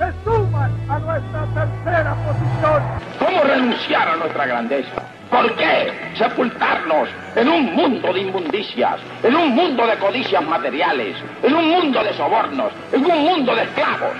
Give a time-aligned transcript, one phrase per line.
[0.00, 2.82] se suman a nuestra tercera posición.
[3.18, 5.02] ¿Cómo renunciar a nuestra grandeza?
[5.30, 11.54] ¿Por qué sepultarnos en un mundo de inmundicias, en un mundo de codicias materiales, en
[11.54, 14.16] un mundo de sobornos, en un mundo de esclavos?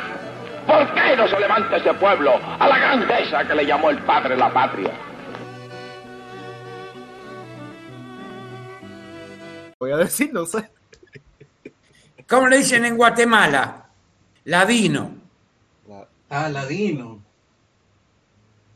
[0.66, 4.36] ¿Por qué no se levanta ese pueblo a la grandeza que le llamó el padre
[4.36, 4.90] la patria?
[9.78, 10.70] Voy a decir, no sé.
[12.28, 13.86] ¿Cómo le dicen en Guatemala?
[14.44, 15.19] Ladino.
[16.30, 17.20] Ah, ladino.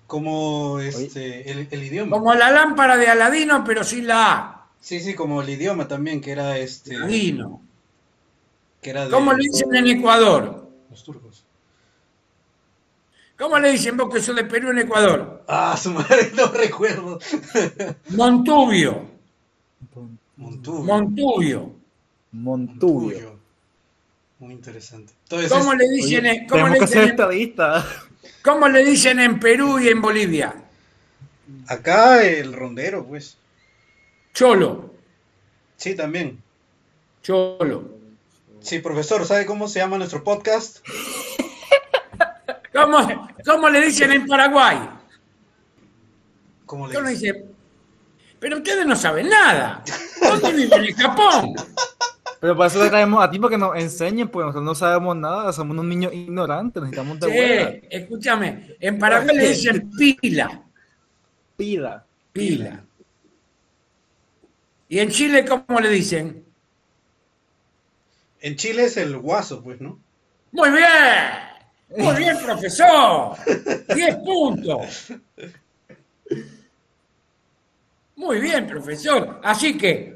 [0.06, 2.10] Como este, el, el idioma.
[2.16, 4.66] Como la lámpara de Aladino, pero sin la A.
[4.80, 6.98] Sí, sí, como el idioma también, que era este.
[6.98, 7.62] Ladino.
[8.82, 10.68] Que era de ¿Cómo le dicen en Ecuador?
[10.90, 11.44] los turcos.
[13.38, 15.42] ¿Cómo le dicen vos que sos de Perú en Ecuador?
[15.48, 17.18] Ah, su madre, no recuerdo.
[18.10, 19.02] Montubio.
[20.36, 20.84] Montubio.
[20.84, 21.74] Montubio.
[22.32, 23.33] Montubio.
[24.38, 25.12] Muy interesante.
[25.24, 27.86] Entonces, ¿Cómo le dicen, en- cómo le dicen, esta lista.
[28.42, 30.54] cómo le dicen en Perú y en Bolivia?
[31.68, 33.36] acá el rondero, pues.
[34.32, 34.94] Cholo.
[35.76, 36.42] Sí, también.
[37.22, 37.90] Cholo.
[38.60, 40.78] Sí, profesor, ¿sabe cómo se llama nuestro podcast?
[42.72, 44.78] ¿Cómo, cómo le dicen en Paraguay?
[46.66, 47.44] ¿Cómo le dicen?
[48.40, 49.82] Pero ustedes no saben nada.
[50.20, 51.54] ¿Dónde viven en Japón?
[52.44, 55.16] Pero para eso le traemos a ti para que nos enseñen, porque nosotros no sabemos
[55.16, 57.80] nada, somos unos niños ignorantes, necesitamos de.
[57.80, 58.76] Sí, escúchame.
[58.80, 60.62] En Paraguay le dicen pila.
[61.56, 62.04] Pila.
[62.34, 62.84] Pila.
[64.90, 66.44] ¿Y en Chile cómo le dicen?
[68.42, 69.98] En Chile es el guaso, pues, ¿no?
[70.52, 70.86] Muy bien.
[71.96, 73.38] Muy bien, profesor.
[73.94, 75.14] 10 puntos.
[78.16, 79.40] Muy bien, profesor.
[79.42, 80.13] Así que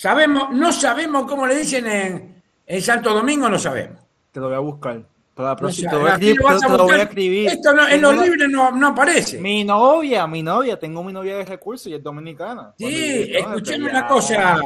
[0.00, 3.98] sabemos, no sabemos cómo le dicen en, en Santo Domingo, no sabemos.
[4.32, 5.02] Te lo voy a buscar.
[5.34, 6.36] Para te lo voy a escribir.
[6.60, 7.48] te lo voy a escribir.
[7.48, 9.38] Esto no- en los libros no, no aparece.
[9.38, 12.74] Mi novia, mi novia, tengo mi novia de recursos y es dominicana.
[12.78, 14.60] Sí, pero una cosa,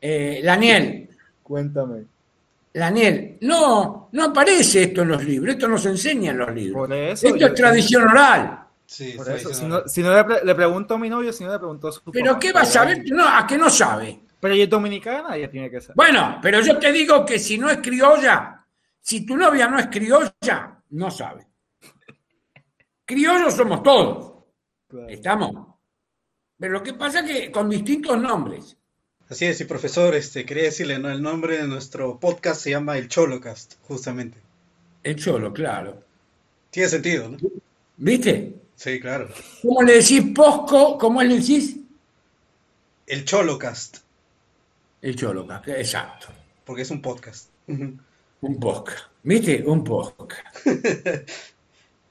[0.00, 1.08] eh, Daniel.
[1.42, 2.04] Cuéntame.
[2.74, 6.86] Daniel, no, no aparece esto en los libros, esto no se enseña en los libros.
[6.86, 7.26] Por eso.
[7.26, 8.60] Esto yo- es tradición oral.
[8.84, 9.52] Sí, Por eso.
[9.54, 11.88] Si no, si no le, pre- le pregunto a mi novio, si no le pregunto
[11.88, 12.38] a su Pero papá.
[12.38, 13.02] ¿qué vas a saber?
[13.10, 14.20] No, a que no sabe.
[14.40, 15.96] Pero ella es dominicana, ella tiene que saber.
[15.96, 18.64] Bueno, pero yo te digo que si no es criolla,
[19.00, 21.46] si tu novia no es criolla, no sabe.
[23.04, 24.32] Criollos somos todos,
[24.88, 25.08] Claro.
[25.08, 25.66] estamos.
[26.58, 28.76] Pero lo que pasa es que con distintos nombres.
[29.28, 31.10] Así es, sí, profesor, este, quería decirle, ¿no?
[31.10, 34.38] El nombre de nuestro podcast se llama El Cholocast, justamente.
[35.02, 36.02] El cholo, claro.
[36.70, 37.38] Tiene sentido, ¿no?
[37.96, 38.54] ¿Viste?
[38.74, 39.28] Sí, claro.
[39.62, 40.98] ¿Cómo le decís posco?
[40.98, 41.76] ¿Cómo le decís?
[43.06, 43.98] El Cholocast,
[45.02, 46.28] El cholo, exacto.
[46.64, 47.48] porque es un podcast.
[47.68, 49.04] Un podcast.
[49.22, 49.62] ¿Viste?
[49.66, 50.44] Un podcast.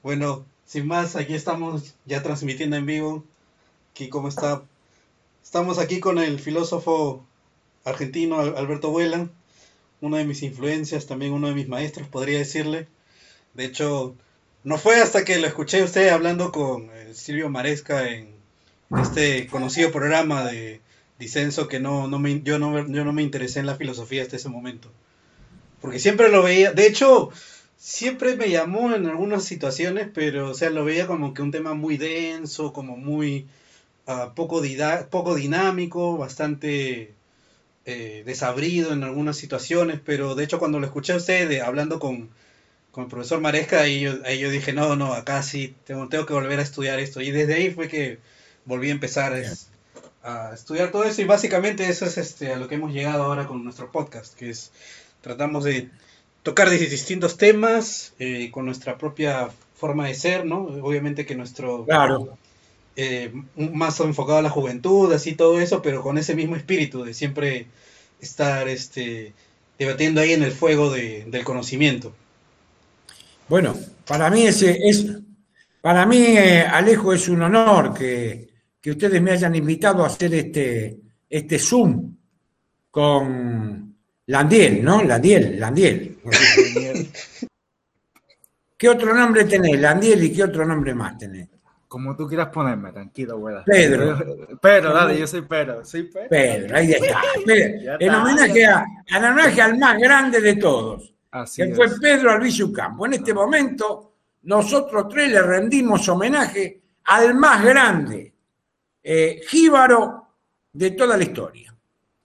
[0.02, 3.24] Bueno, sin más, aquí estamos ya transmitiendo en vivo.
[3.90, 4.62] Aquí, ¿cómo está?
[5.42, 7.26] Estamos aquí con el filósofo
[7.84, 9.28] argentino Al- Alberto Vuela,
[10.00, 12.86] uno de mis influencias, también uno de mis maestros, podría decirle.
[13.54, 14.14] De hecho,
[14.62, 18.28] no fue hasta que lo escuché usted hablando con eh, Silvio Maresca en
[19.02, 20.80] este conocido programa de
[21.18, 24.36] disenso que no, no me, yo, no, yo no me interesé en la filosofía hasta
[24.36, 24.90] ese momento.
[25.80, 27.30] Porque siempre lo veía, de hecho,
[27.76, 31.74] siempre me llamó en algunas situaciones, pero o sea, lo veía como que un tema
[31.74, 33.46] muy denso, como muy
[34.06, 37.14] ah, poco, dinámico, bastante
[37.84, 42.30] eh, desabrido en algunas situaciones, pero de hecho cuando lo escuché a usted hablando con,
[42.90, 46.58] con el profesor Maresca, ahí yo, dije, no, no, acá sí, tengo, tengo que volver
[46.58, 47.20] a estudiar esto.
[47.20, 48.18] Y desde ahí fue que
[48.64, 49.34] volví a empezar
[50.26, 53.46] a estudiar todo eso y básicamente eso es este, a lo que hemos llegado ahora
[53.46, 54.72] con nuestro podcast, que es
[55.22, 55.90] tratamos de
[56.42, 60.58] tocar dis- distintos temas eh, con nuestra propia forma de ser, ¿no?
[60.82, 62.38] Obviamente que nuestro Claro.
[62.96, 67.14] eh, más enfocado a la juventud, así todo eso, pero con ese mismo espíritu de
[67.14, 67.66] siempre
[68.20, 69.34] estar este,
[69.78, 72.14] debatiendo ahí en el fuego de- del conocimiento.
[73.48, 73.76] Bueno,
[74.06, 75.06] para mí ese es,
[75.80, 78.48] para mí, eh, Alejo, es un honor que,
[78.86, 80.96] que ustedes me hayan invitado a hacer este,
[81.28, 82.16] este Zoom
[82.88, 83.96] con
[84.26, 85.02] Landiel, ¿no?
[85.02, 86.20] Landiel, Landiel.
[88.78, 91.48] ¿Qué otro nombre tenés, Landiel, y qué otro nombre más tenés?
[91.88, 93.64] Como tú quieras ponerme, tranquilo, abuela.
[93.64, 94.56] Pedro.
[94.62, 95.84] Pedro, dale, yo soy Pedro.
[95.84, 96.28] Soy Pedro.
[96.30, 97.22] Pedro, ahí está.
[97.44, 97.82] Pedro.
[97.82, 101.88] Ya En homenaje, a, en homenaje al más grande de todos, Así que fue.
[102.00, 103.04] Pedro Albizu Campo.
[103.06, 108.35] En este momento, nosotros tres le rendimos homenaje al más grande
[109.08, 110.26] eh, jíbaro
[110.72, 111.72] de toda la historia.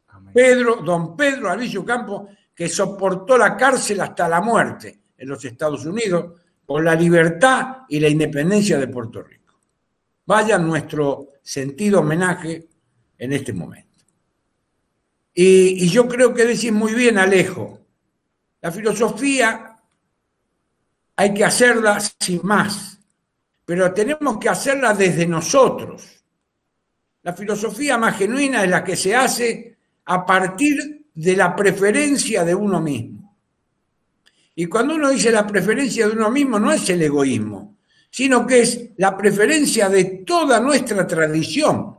[0.08, 0.34] Amén.
[0.34, 5.86] Pedro, don Pedro Albizu Campo, que soportó la cárcel hasta la muerte en los Estados
[5.86, 9.60] Unidos por la libertad y la independencia de Puerto Rico.
[10.26, 12.68] Vaya nuestro sentido homenaje
[13.16, 14.04] en este momento.
[15.36, 17.80] Y, y yo creo que decís muy bien, Alejo,
[18.60, 19.76] la filosofía
[21.16, 23.00] hay que hacerla sin más,
[23.66, 26.21] pero tenemos que hacerla desde nosotros.
[27.24, 32.56] La filosofía más genuina es la que se hace a partir de la preferencia de
[32.56, 33.38] uno mismo.
[34.56, 37.78] Y cuando uno dice la preferencia de uno mismo, no es el egoísmo,
[38.10, 41.96] sino que es la preferencia de toda nuestra tradición.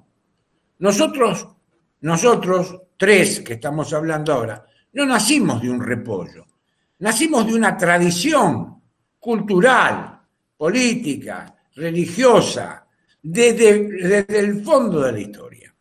[0.79, 1.49] Nosotros,
[2.01, 6.47] nosotros tres que estamos hablando ahora, no nacimos de un repollo,
[6.99, 8.83] nacimos de una tradición
[9.19, 10.21] cultural,
[10.57, 12.82] política, religiosa,
[13.23, 15.75] desde, desde el fondo de la historia.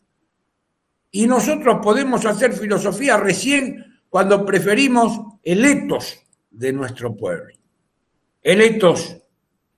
[1.11, 7.53] Y nosotros podemos hacer filosofía recién cuando preferimos electos de nuestro pueblo,
[8.41, 9.17] electos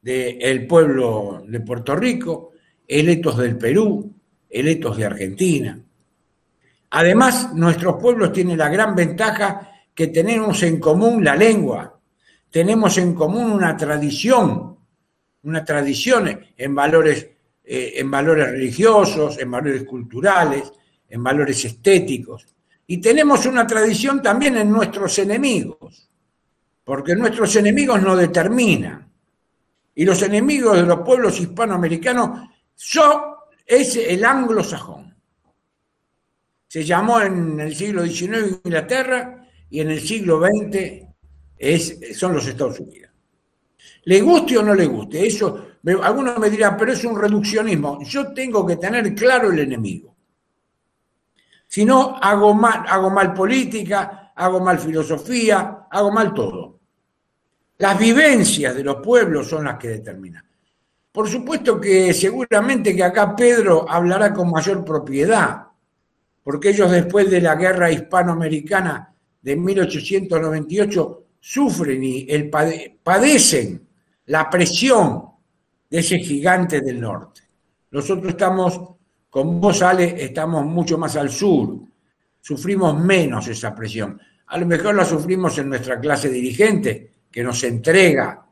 [0.01, 2.51] del pueblo de Puerto Rico,
[2.87, 4.13] electos del Perú,
[4.49, 5.79] electos de Argentina.
[6.89, 11.99] Además, nuestros pueblos tienen la gran ventaja que tenemos en común la lengua,
[12.49, 14.77] tenemos en común una tradición,
[15.43, 17.29] una tradición en valores,
[17.65, 20.71] eh, en valores religiosos, en valores culturales,
[21.09, 22.45] en valores estéticos.
[22.87, 26.09] Y tenemos una tradición también en nuestros enemigos,
[26.83, 29.09] porque nuestros enemigos nos determinan.
[29.95, 33.21] Y los enemigos de los pueblos hispanoamericanos son,
[33.65, 35.15] es el anglosajón.
[36.67, 42.79] Se llamó en el siglo XIX Inglaterra y en el siglo XX son los Estados
[42.79, 43.11] Unidos.
[44.05, 45.67] Le guste o no le guste, eso,
[46.01, 48.01] algunos me dirán, pero es un reduccionismo.
[48.03, 50.15] Yo tengo que tener claro el enemigo.
[51.67, 56.79] Si no, hago mal, política, hago mal filosofía, hago mal todo.
[57.79, 60.45] Las vivencias de los pueblos son las que determinan.
[61.11, 65.63] Por supuesto que seguramente que acá Pedro hablará con mayor propiedad,
[66.43, 73.85] porque ellos después de la guerra hispanoamericana de 1898 sufren y el pade- padecen
[74.27, 75.32] la presión
[75.93, 77.41] de ese gigante del norte.
[77.91, 78.81] Nosotros estamos,
[79.29, 81.81] con vos Ale, estamos mucho más al sur,
[82.41, 84.19] sufrimos menos esa presión.
[84.47, 88.43] A lo mejor la sufrimos en nuestra clase dirigente, que nos entrega,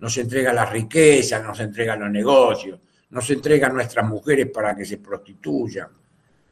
[0.00, 2.80] nos entrega la riqueza, nos entrega los negocios,
[3.10, 5.86] nos entrega nuestras mujeres para que se prostituyan.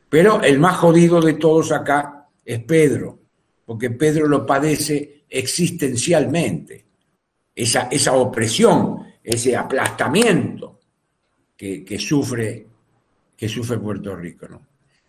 [0.09, 3.19] Pero el más jodido de todos acá es Pedro,
[3.65, 6.87] porque Pedro lo padece existencialmente,
[7.53, 10.79] esa, esa opresión, ese aplastamiento
[11.57, 12.65] que, sufre,
[13.37, 14.47] que sufre Puerto Rico.
[14.49, 14.63] ¿no?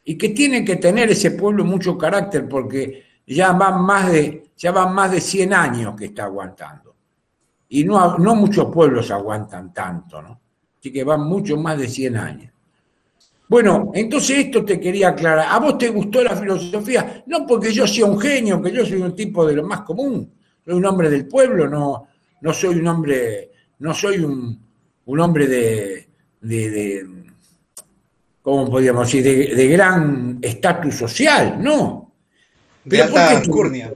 [0.06, 4.72] Y que tiene que tener ese pueblo mucho carácter, porque ya van más de, ya
[4.72, 6.96] van más de 100 años que está aguantando.
[7.70, 10.42] Y no, no muchos pueblos aguantan tanto, ¿no?
[10.80, 12.54] Así que van mucho más de 100 años.
[13.50, 15.48] Bueno, entonces esto te quería aclarar.
[15.50, 17.24] ¿A vos te gustó la filosofía?
[17.28, 20.34] No porque yo sea un genio, que yo soy un tipo de lo más común.
[20.66, 22.08] Soy un hombre del pueblo, no,
[22.42, 24.60] no soy un hombre, no soy un,
[25.06, 26.08] un hombre de,
[26.42, 27.08] de, de-
[28.42, 29.24] ¿cómo podríamos decir?
[29.24, 32.12] De, de gran estatus social, no.
[32.84, 33.94] De Pero ¿por alta alcurnia.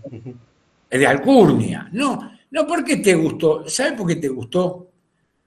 [0.90, 1.90] de Alcurnia.
[1.94, 3.68] No, no, ¿por qué te gustó?
[3.70, 4.88] ¿Sabes por qué te gustó?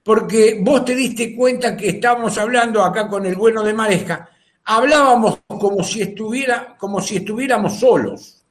[0.03, 4.29] Porque vos te diste cuenta que estábamos hablando acá con el bueno de Maresca,
[4.65, 8.43] hablábamos como si estuviera, como si estuviéramos solos.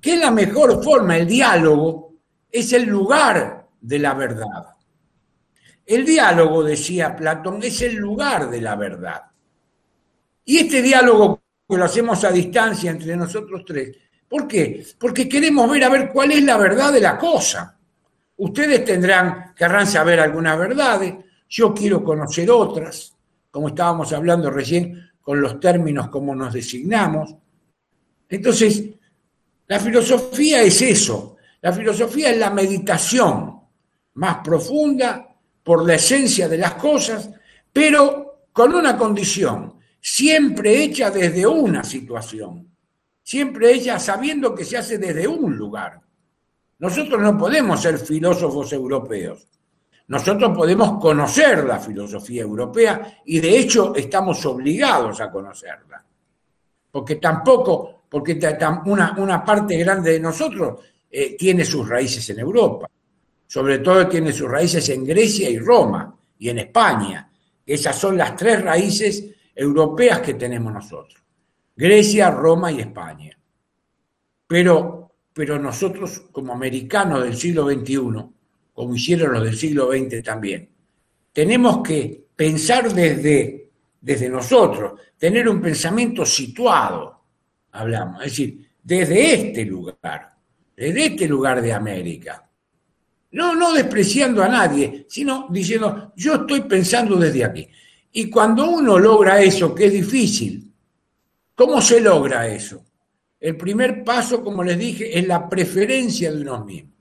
[0.00, 2.12] Que es la mejor forma, el diálogo
[2.50, 4.75] es el lugar de la verdad.
[5.86, 9.22] El diálogo, decía Platón, es el lugar de la verdad.
[10.44, 13.96] Y este diálogo que lo hacemos a distancia entre nosotros tres,
[14.28, 14.84] ¿por qué?
[14.98, 17.78] Porque queremos ver a ver cuál es la verdad de la cosa.
[18.36, 21.14] Ustedes tendrán, querrán saber algunas verdades,
[21.48, 23.14] yo quiero conocer otras,
[23.50, 27.34] como estábamos hablando recién con los términos como nos designamos.
[28.28, 28.90] Entonces,
[29.68, 33.60] la filosofía es eso, la filosofía es la meditación
[34.14, 35.25] más profunda
[35.66, 37.28] por la esencia de las cosas,
[37.72, 42.70] pero con una condición, siempre hecha desde una situación,
[43.20, 46.00] siempre ella sabiendo que se hace desde un lugar.
[46.78, 49.48] Nosotros no podemos ser filósofos europeos.
[50.06, 56.00] Nosotros podemos conocer la filosofía europea y de hecho estamos obligados a conocerla.
[56.92, 58.38] Porque tampoco, porque
[58.84, 60.80] una, una parte grande de nosotros
[61.10, 62.88] eh, tiene sus raíces en Europa.
[63.46, 67.30] Sobre todo tiene sus raíces en Grecia y Roma y en España.
[67.64, 69.24] Esas son las tres raíces
[69.54, 71.22] europeas que tenemos nosotros.
[71.74, 73.38] Grecia, Roma y España.
[74.46, 77.96] Pero, pero nosotros, como americanos del siglo XXI,
[78.72, 80.68] como hicieron los del siglo XX también,
[81.32, 87.24] tenemos que pensar desde, desde nosotros, tener un pensamiento situado,
[87.72, 90.30] hablamos, es decir, desde este lugar,
[90.76, 92.48] desde este lugar de América.
[93.36, 97.68] No, no despreciando a nadie, sino diciendo, yo estoy pensando desde aquí.
[98.12, 100.72] Y cuando uno logra eso, que es difícil,
[101.54, 102.82] ¿cómo se logra eso?
[103.38, 106.92] El primer paso, como les dije, es la preferencia de uno mismo.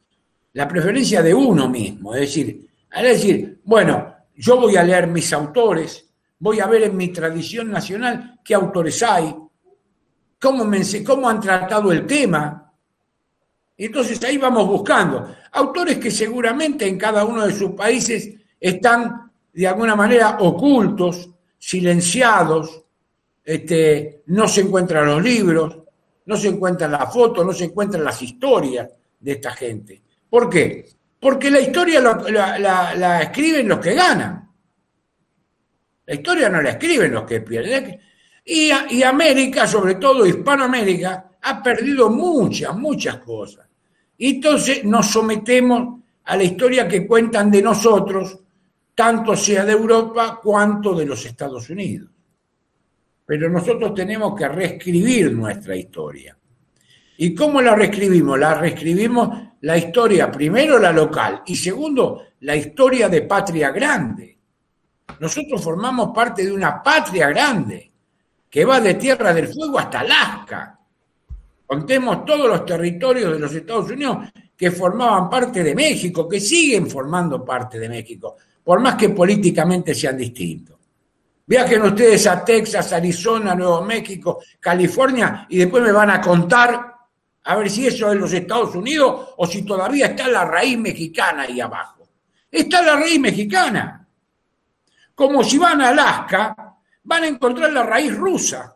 [0.51, 2.13] La preferencia de uno mismo.
[2.13, 6.05] Es decir, es decir, bueno, yo voy a leer mis autores,
[6.37, 9.33] voy a ver en mi tradición nacional qué autores hay,
[10.37, 12.64] cómo, me, cómo han tratado el tema.
[13.77, 15.35] Entonces ahí vamos buscando.
[15.51, 22.83] Autores que seguramente en cada uno de sus países están de alguna manera ocultos, silenciados,
[23.43, 25.77] este, no se encuentran los libros,
[26.25, 28.89] no se encuentran las fotos, no se encuentran las historias
[29.19, 30.01] de esta gente.
[30.29, 30.89] ¿Por qué?
[31.19, 34.49] Porque la historia la, escriben los que ganan.
[36.05, 37.99] La historia no la escriben los que pierden.
[38.43, 43.64] Y, y América, sobre todo Hispanoamérica, ha perdido muchas, muchas cosas.
[44.17, 48.39] Y entonces nos sometemos a la historia que cuentan de nosotros
[48.95, 52.09] tanto sea de Europa cuanto de los Estados Unidos.
[53.25, 56.37] Pero nosotros tenemos que reescribir nuestra historia.
[57.17, 58.39] ¿Y cómo la reescribimos?
[58.39, 59.29] La reescribimos
[59.61, 64.37] la historia, primero la local y segundo, la historia de patria grande.
[65.19, 67.91] Nosotros formamos parte de una patria grande
[68.49, 70.74] que va de Tierra del Fuego hasta Alaska.
[71.65, 76.87] Contemos todos los territorios de los Estados Unidos que formaban parte de México, que siguen
[76.87, 80.75] formando parte de México por más que políticamente sean distintos.
[81.45, 86.95] Viajen ustedes a Texas, Arizona, Nuevo México, California y después me van a contar
[87.43, 91.43] a ver si eso es los Estados Unidos o si todavía está la raíz mexicana
[91.43, 92.09] ahí abajo.
[92.49, 94.07] Está la raíz mexicana.
[95.13, 96.55] Como si van a Alaska,
[97.03, 98.74] van a encontrar la raíz rusa.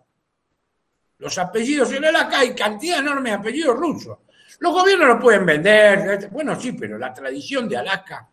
[1.20, 4.18] Los apellidos en Alaska hay cantidad enorme de apellidos rusos.
[4.60, 8.30] Los gobiernos lo pueden vender, bueno, sí, pero la tradición de Alaska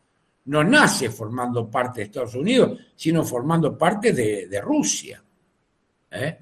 [0.47, 5.23] no nace formando parte de Estados Unidos, sino formando parte de, Rusia.
[6.11, 6.39] ¿eh?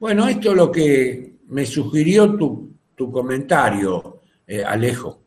[0.00, 5.20] Bueno, esto es lo que me sugirió tu, comentario, eh, Alejo.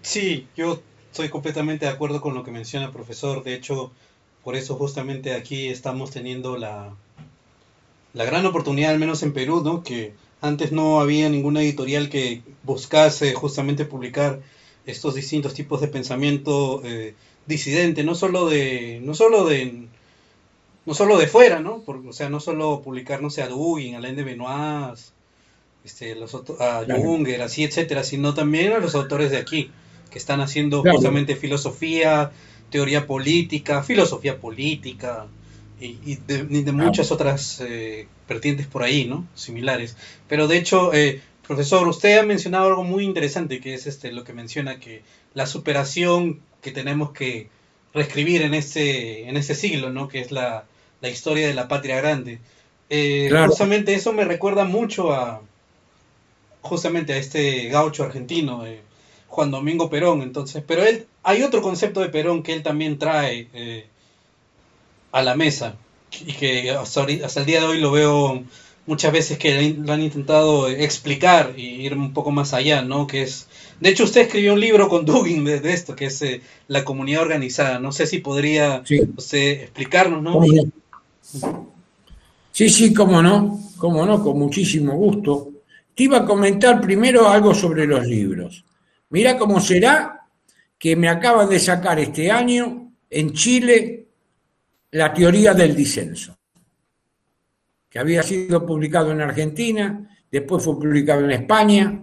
[0.00, 3.44] Sí, yo estoy completamente de acuerdo con lo que menciona el profesor.
[3.44, 3.92] De hecho,
[4.42, 6.96] por eso justamente aquí estamos teniendo la,
[8.14, 9.82] la gran oportunidad, al menos en Perú, ¿no?
[9.82, 14.40] que antes no había ninguna editorial que buscase justamente publicar
[14.86, 17.14] estos distintos tipos de pensamiento eh,
[17.46, 19.86] disidente, no solo de, no solo de,
[20.84, 21.82] no solo de fuera, ¿no?
[21.86, 24.98] o sea, no solo publicar, no sé, a Dugin, a Alain de Benoit,
[25.84, 29.70] este, los, a Junger, así, etcétera, sino también a los autores de aquí,
[30.10, 32.32] que están haciendo justamente filosofía,
[32.70, 35.26] teoría política, filosofía política,
[35.84, 39.26] y, de, muchas otras eh, vertientes por ahí, ¿no?
[39.34, 39.96] Similares.
[40.28, 44.24] Pero de hecho, eh, Profesor, usted ha mencionado algo muy interesante, que es este lo
[44.24, 45.02] que menciona que
[45.34, 47.48] la superación que tenemos que
[47.92, 50.08] reescribir en este, en este siglo, ¿no?
[50.08, 50.64] Que es la,
[51.02, 52.38] historia de la patria grande.
[52.88, 55.42] Eh, justamente eso me recuerda mucho a
[56.62, 58.80] justamente a este gaucho argentino, eh,
[59.28, 63.48] Juan Domingo Perón, entonces, pero él, hay otro concepto de Perón que él también trae
[63.52, 63.86] eh,
[65.12, 65.76] a la mesa
[66.26, 68.44] y que hasta, hasta el día de hoy lo veo
[68.86, 73.06] muchas veces que lo han intentado explicar y ir un poco más allá, ¿no?
[73.06, 73.46] Que es,
[73.80, 77.22] de hecho, usted escribió un libro con Dugin de, esto, que es eh, la comunidad
[77.22, 77.78] organizada.
[77.78, 78.82] No sé si podría
[79.16, 80.40] usted explicarnos, ¿no?
[82.50, 85.48] Sí, sí, cómo no, cómo no, con muchísimo gusto.
[85.94, 88.64] Te iba a comentar primero algo sobre los libros.
[89.10, 90.26] Mira cómo será
[90.78, 94.06] que me acaban de sacar este año en Chile
[94.92, 96.38] la teoría del disenso
[97.88, 102.02] que había sido publicado en Argentina, después fue publicado en España,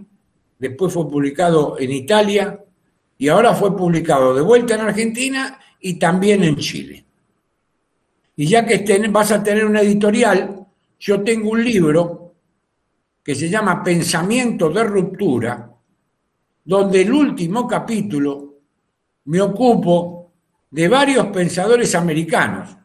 [0.60, 2.64] después fue publicado en Italia
[3.18, 7.06] y ahora fue publicado de vuelta en Argentina y también en Chile.
[8.36, 10.66] Y ya que vas a tener una editorial,
[11.00, 12.36] yo tengo un libro
[13.24, 15.72] que se llama Pensamiento de Ruptura,
[16.66, 18.60] donde el último capítulo
[19.26, 20.32] me ocupo
[20.70, 22.79] de varios pensadores americanos,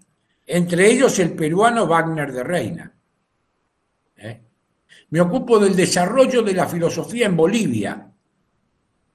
[0.47, 2.93] entre ellos el peruano Wagner de Reina.
[4.17, 4.41] ¿Eh?
[5.11, 8.11] Me ocupo del desarrollo de la filosofía en Bolivia,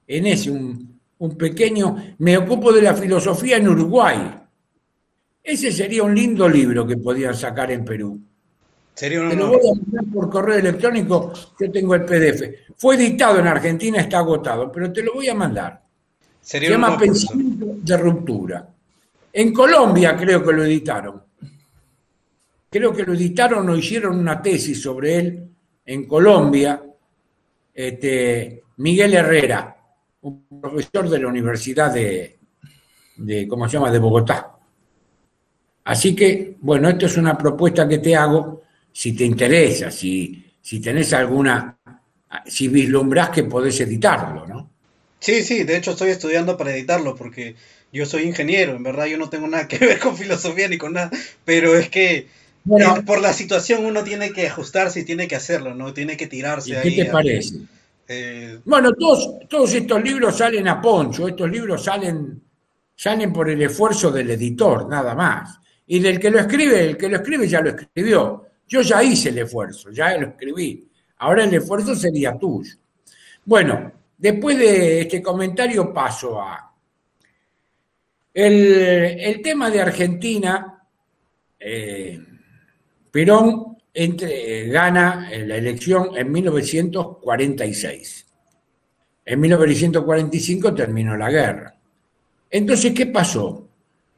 [0.06, 4.18] en ese, un, un pequeño, me ocupo de la filosofía en Uruguay.
[5.42, 8.20] Ese sería un lindo libro que podían sacar en Perú.
[8.94, 12.42] Sería un Te lo voy a mandar por correo electrónico, yo tengo el PDF.
[12.76, 15.82] Fue editado en Argentina, está agotado, pero te lo voy a mandar.
[16.40, 16.98] Se Sería un llama.
[16.98, 18.68] Pensamiento de Ruptura.
[19.32, 21.22] En Colombia creo que lo editaron.
[22.68, 25.48] Creo que lo editaron o hicieron una tesis sobre él
[25.84, 26.82] en Colombia.
[27.72, 29.76] Este, Miguel Herrera,
[30.22, 32.38] un profesor de la Universidad de,
[33.16, 34.56] de, ¿cómo se llama?, de Bogotá.
[35.84, 40.80] Así que, bueno, esto es una propuesta que te hago, si te interesa, si, si
[40.80, 41.76] tenés alguna,
[42.46, 44.70] si vislumbrás que podés editarlo, ¿no?
[45.18, 47.54] Sí, sí, de hecho estoy estudiando para editarlo porque
[47.92, 50.92] yo soy ingeniero, en verdad yo no tengo nada que ver con filosofía ni con
[50.94, 51.10] nada,
[51.44, 52.28] pero es que
[52.64, 52.94] Bueno.
[52.94, 55.92] eh, por la situación uno tiene que ajustarse y tiene que hacerlo, ¿no?
[55.94, 56.88] Tiene que tirarse ¿Y ahí.
[56.96, 57.56] qué te a- parece?
[58.08, 62.42] eh, Bueno, todos, todos estos libros salen a Poncho, estos libros salen,
[62.94, 65.58] salen por el esfuerzo del editor, nada más.
[65.86, 68.46] Y del que lo escribe, el que lo escribe ya lo escribió.
[68.68, 70.88] Yo ya hice el esfuerzo, ya lo escribí.
[71.18, 72.74] Ahora el esfuerzo sería tuyo.
[73.44, 76.69] Bueno, después de este comentario paso a...
[78.32, 80.86] El, tema de Argentina,
[81.58, 82.20] eh,
[83.10, 88.26] Perón entre- gana eh, la elección en 1946.
[89.24, 91.74] En 1945 terminó la guerra.
[92.50, 93.68] Entonces, ¿qué pasó?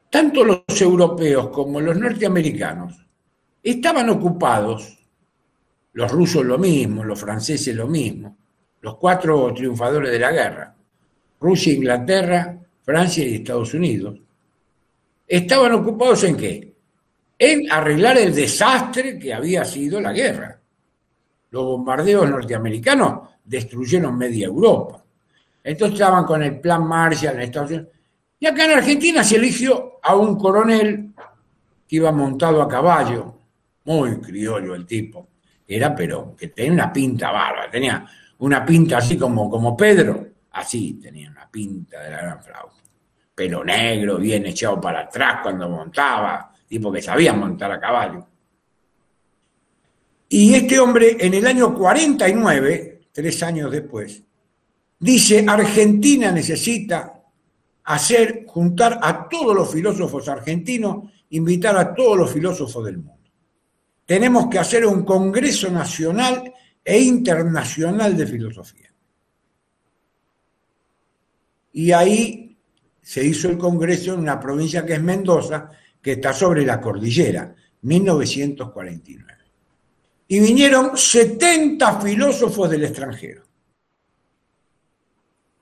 [0.09, 3.05] Tanto los europeos como los norteamericanos
[3.63, 4.99] estaban ocupados,
[5.93, 8.37] los rusos lo mismo, los franceses lo mismo,
[8.81, 10.75] los cuatro triunfadores de la guerra,
[11.39, 14.19] Rusia, Inglaterra, Francia y Estados Unidos,
[15.27, 16.73] estaban ocupados en qué?
[17.39, 20.59] En arreglar el desastre que había sido la guerra.
[21.49, 25.03] Los bombardeos norteamericanos destruyeron media Europa.
[25.63, 27.87] Entonces estaban con el plan Marshall en Estados Unidos.
[28.39, 31.13] Y acá en Argentina se eligió a un coronel
[31.87, 33.35] que iba montado a caballo,
[33.85, 35.27] muy criollo el tipo,
[35.67, 38.05] era Perón, que tenía una pinta bárbara, tenía
[38.39, 42.81] una pinta así como, como Pedro, así tenía una pinta de la gran flauta.
[43.35, 48.27] Pelo negro, bien echado para atrás cuando montaba, tipo que sabía montar a caballo.
[50.29, 54.23] Y este hombre en el año 49, tres años después,
[54.99, 57.21] dice, Argentina necesita
[57.83, 63.29] hacer, juntar a todos los filósofos argentinos, invitar a todos los filósofos del mundo.
[64.05, 68.92] Tenemos que hacer un Congreso Nacional e Internacional de Filosofía.
[71.73, 72.57] Y ahí
[73.01, 75.69] se hizo el Congreso en una provincia que es Mendoza,
[76.01, 79.33] que está sobre la cordillera, 1949.
[80.27, 83.43] Y vinieron 70 filósofos del extranjero.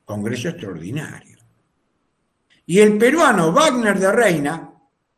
[0.06, 1.40] Congreso extraordinario.
[2.66, 4.74] Y el peruano Wagner de Reina,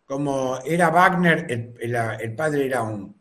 [0.06, 3.16] como era Wagner, el, padre era un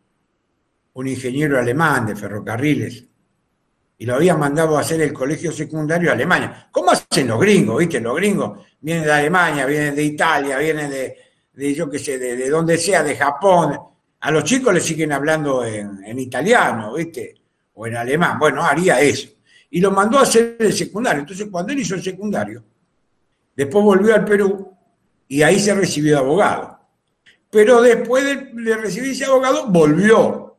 [1.06, 3.12] ingeniero alemán de ferrocarriles,
[3.98, 6.68] y lo había mandado a hacer el colegio secundario a Alemania.
[6.72, 7.78] ¿Cómo hacen los gringos?
[7.78, 8.00] ¿Viste?
[8.00, 11.16] Los gringos vienen de Alemania, vienen de Italia, vienen de,
[11.52, 13.78] de yo qué sé, de, de donde sea, de Japón.
[14.20, 17.35] A los chicos les siguen hablando en, en italiano, ¿viste?
[17.74, 18.38] O en alemán.
[18.38, 19.28] Bueno, haría eso.
[19.70, 21.20] Y lo mandó a hacer el secundario.
[21.20, 22.62] Entonces, cuando él hizo el secundario,
[23.55, 24.76] después volvió al Perú
[25.28, 26.78] y ahí se recibió de abogado.
[27.50, 30.57] Pero después de, de recibirse abogado, volvió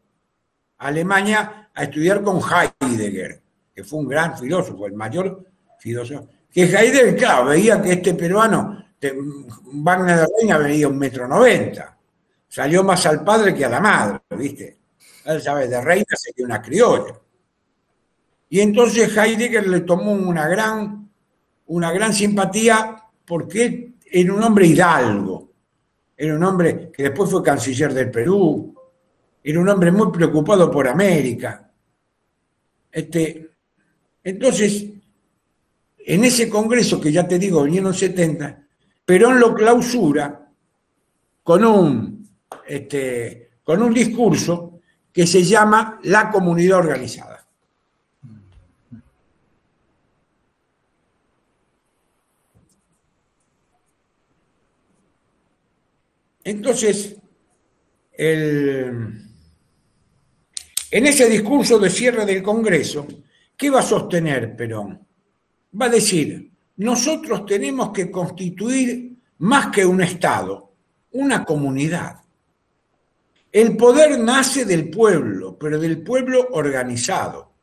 [0.78, 3.42] a Alemania a estudiar con Heidegger,
[3.74, 5.46] que fue un gran filósofo, el mayor
[5.80, 6.28] filósofo.
[6.52, 8.86] Que Heidegger, claro, veía que este peruano,
[9.66, 11.98] Wagner de Reina, veía un metro noventa.
[12.48, 14.78] Salió más al padre que a la madre, ¿viste?
[15.26, 17.20] Él sabe, de Reina sería una criolla.
[18.50, 21.10] Y entonces Heidegger le tomó una gran,
[21.66, 25.52] una gran simpatía porque era un hombre hidalgo,
[26.16, 28.73] era un hombre que después fue canciller del Perú,
[29.44, 31.70] era un hombre muy preocupado por América.
[32.92, 33.50] Este,
[34.24, 34.86] entonces,
[35.98, 38.64] en ese congreso que ya te digo, vinieron 70,
[39.06, 40.50] Perón lo clausura
[41.44, 42.30] con un,
[42.68, 44.80] este, con un discurso
[45.12, 47.46] que se llama La Comunidad Organizada.
[56.46, 57.16] Entonces,
[58.12, 59.23] el,
[60.94, 63.08] En ese discurso de cierre del Congreso,
[63.58, 65.04] ¿qué va a sostener Perón?
[65.82, 70.72] Va a decir, nosotros tenemos que constituir más que un Estado,
[71.14, 72.18] una comunidad.
[73.52, 77.54] El poder nace del pueblo, pero del pueblo organizado.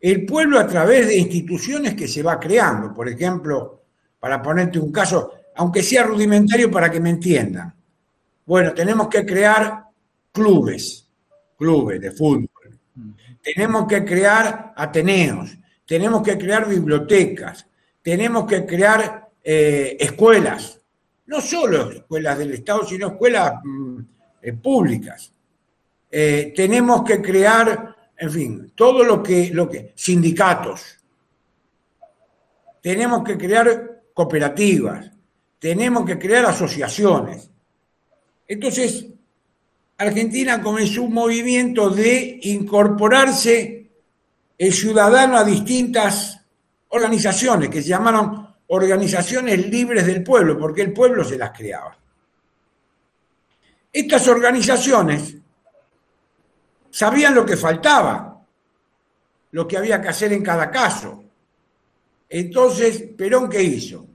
[0.00, 2.94] El pueblo a través de instituciones que se va creando.
[2.94, 3.82] Por ejemplo,
[4.18, 7.74] para ponerte un caso, aunque sea rudimentario para que me entiendan.
[8.46, 9.84] Bueno, tenemos que crear
[10.32, 11.01] clubes,
[11.62, 12.48] clubes de fútbol.
[13.40, 17.66] Tenemos que crear ateneos, tenemos que crear bibliotecas,
[18.02, 20.80] tenemos que crear eh, escuelas,
[21.26, 23.98] no solo escuelas del Estado, sino escuelas mm,
[24.42, 25.32] eh, públicas.
[26.10, 30.98] Eh, tenemos que crear, en fin, todo lo que, lo que, sindicatos.
[32.80, 35.10] Tenemos que crear cooperativas,
[35.60, 37.48] tenemos que crear asociaciones.
[38.48, 39.06] Entonces,
[40.02, 43.90] Argentina comenzó un movimiento de incorporarse
[44.58, 46.40] el ciudadano a distintas
[46.88, 51.96] organizaciones que se llamaron organizaciones libres del pueblo, porque el pueblo se las creaba.
[53.92, 55.36] Estas organizaciones
[56.90, 58.44] sabían lo que faltaba,
[59.52, 61.22] lo que había que hacer en cada caso.
[62.28, 64.06] Entonces, Perón, ¿qué hizo?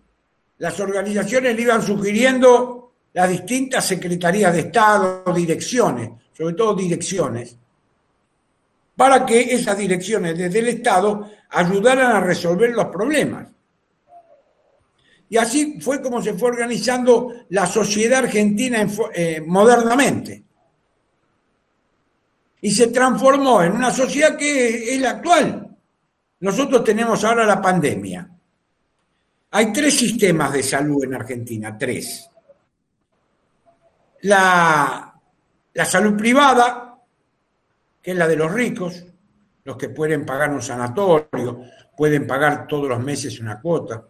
[0.58, 2.77] Las organizaciones le iban sugiriendo
[3.18, 7.58] las distintas secretarías de Estado, direcciones, sobre todo direcciones,
[8.96, 13.48] para que esas direcciones desde el Estado ayudaran a resolver los problemas.
[15.30, 20.44] Y así fue como se fue organizando la sociedad argentina eh, modernamente.
[22.62, 25.76] Y se transformó en una sociedad que es la actual.
[26.42, 28.30] Nosotros tenemos ahora la pandemia.
[29.50, 32.30] Hay tres sistemas de salud en Argentina, tres.
[34.22, 35.14] La,
[35.74, 37.00] la salud privada,
[38.02, 39.06] que es la de los ricos,
[39.64, 41.62] los que pueden pagar un sanatorio,
[41.96, 44.04] pueden pagar todos los meses una cuota.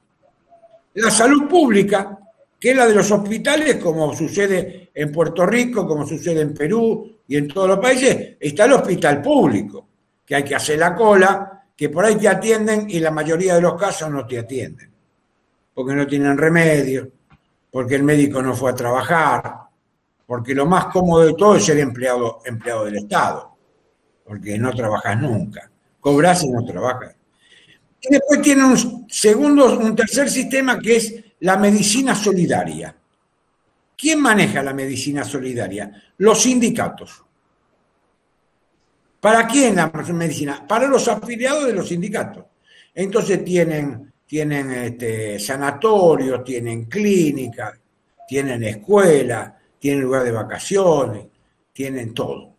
[0.93, 2.17] La salud pública,
[2.60, 7.20] que es la de los hospitales, como sucede en Puerto Rico, como sucede en Perú
[7.28, 9.88] y en todos los países, está el hospital público,
[10.26, 13.62] que hay que hacer la cola, que por ahí te atienden y la mayoría de
[13.62, 14.91] los casos no te atienden,
[15.74, 17.12] porque no tienen remedio,
[17.72, 19.66] porque el médico no fue a trabajar,
[20.27, 23.57] porque lo más cómodo de todo es ser empleado, empleado del Estado,
[24.25, 27.15] porque no trabajas nunca, cobras y no trabajas.
[28.01, 32.93] Y después tiene un segundo, un tercer sistema que es la medicina solidaria.
[33.97, 35.91] ¿Quién maneja la medicina solidaria?
[36.17, 37.23] Los sindicatos.
[39.21, 40.67] ¿Para quién la medicina?
[40.67, 42.45] Para los afiliados de los sindicatos.
[42.93, 47.79] Entonces tienen, tienen este, sanatorios, tienen clínicas,
[48.27, 51.25] tienen escuela, tienen lugar de vacaciones,
[51.73, 52.53] tienen todo.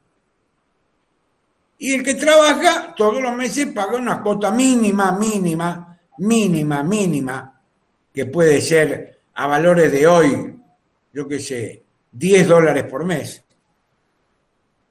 [1.79, 7.63] Y el que trabaja todos los meses paga una cuota mínima, mínima, mínima, mínima,
[8.13, 10.61] que puede ser a valores de hoy,
[11.13, 13.45] yo qué sé, 10 dólares por mes.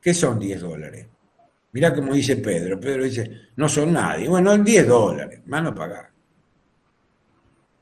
[0.01, 1.07] ¿Qué son 10 dólares?
[1.73, 2.79] Mirá como dice Pedro.
[2.79, 4.29] Pedro dice, no son nadie.
[4.29, 6.09] Bueno, 10 dólares, más no pagar.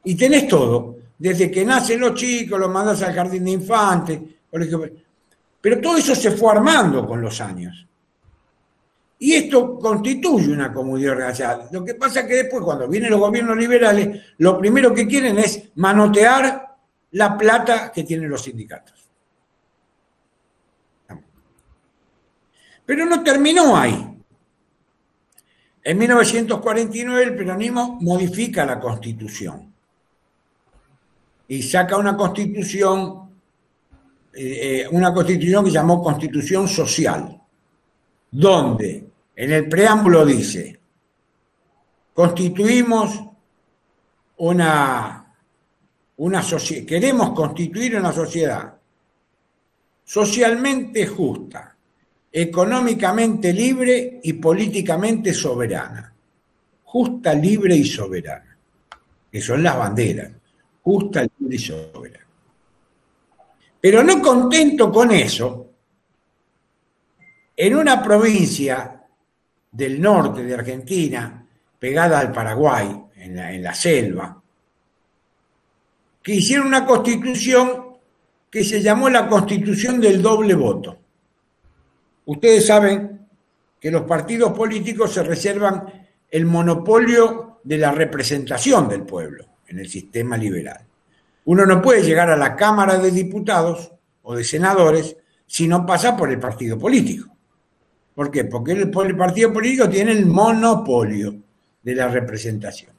[0.03, 0.97] Y tenés todo.
[1.17, 4.19] Desde que nacen los chicos, los mandas al jardín de infantes.
[5.62, 7.88] Pero todo eso se fue armando con los años.
[9.18, 11.70] Y esto constituye una comunidad organizada.
[11.72, 15.38] Lo que pasa es que después, cuando vienen los gobiernos liberales, lo primero que quieren
[15.39, 16.76] es manotear
[17.12, 19.10] la plata que tienen los sindicatos.
[22.86, 24.15] Pero no terminó ahí.
[25.84, 29.72] En 1949 el peronismo modifica la constitución
[31.48, 33.25] y saca una constitución,
[34.36, 37.39] eh, eh, una constitución que llamó constitución social
[38.30, 40.78] donde en el preámbulo dice,
[42.13, 43.21] constituimos
[44.38, 45.34] una,
[46.17, 48.74] una sociedad, queremos constituir una sociedad
[50.04, 51.76] socialmente justa,
[52.32, 56.13] económicamente libre y políticamente soberana.
[56.84, 58.58] Justa, libre y soberana,
[59.32, 60.32] que son las banderas,
[60.82, 62.25] justa, libre y soberana.
[63.86, 65.69] Pero no contento con eso,
[67.56, 69.00] en una provincia
[69.71, 71.45] del norte de Argentina,
[71.78, 74.41] pegada al Paraguay, en la, selva,
[76.19, 77.98] que hicieron una constitución
[78.50, 80.98] que se llamó la constitución del doble voto.
[82.26, 83.28] Ustedes saben
[83.80, 89.88] que los partidos políticos se reservan el monopolio de la representación del pueblo en el
[89.88, 90.88] sistema liberal.
[91.45, 93.91] Uno no puede llegar a la Cámara de Diputados
[94.23, 97.36] o de Senadores si no pasa por el partido político.
[98.15, 98.45] ¿Por qué?
[98.45, 101.36] Porque el, partido político tiene el monopolio
[101.84, 102.91] de la representación.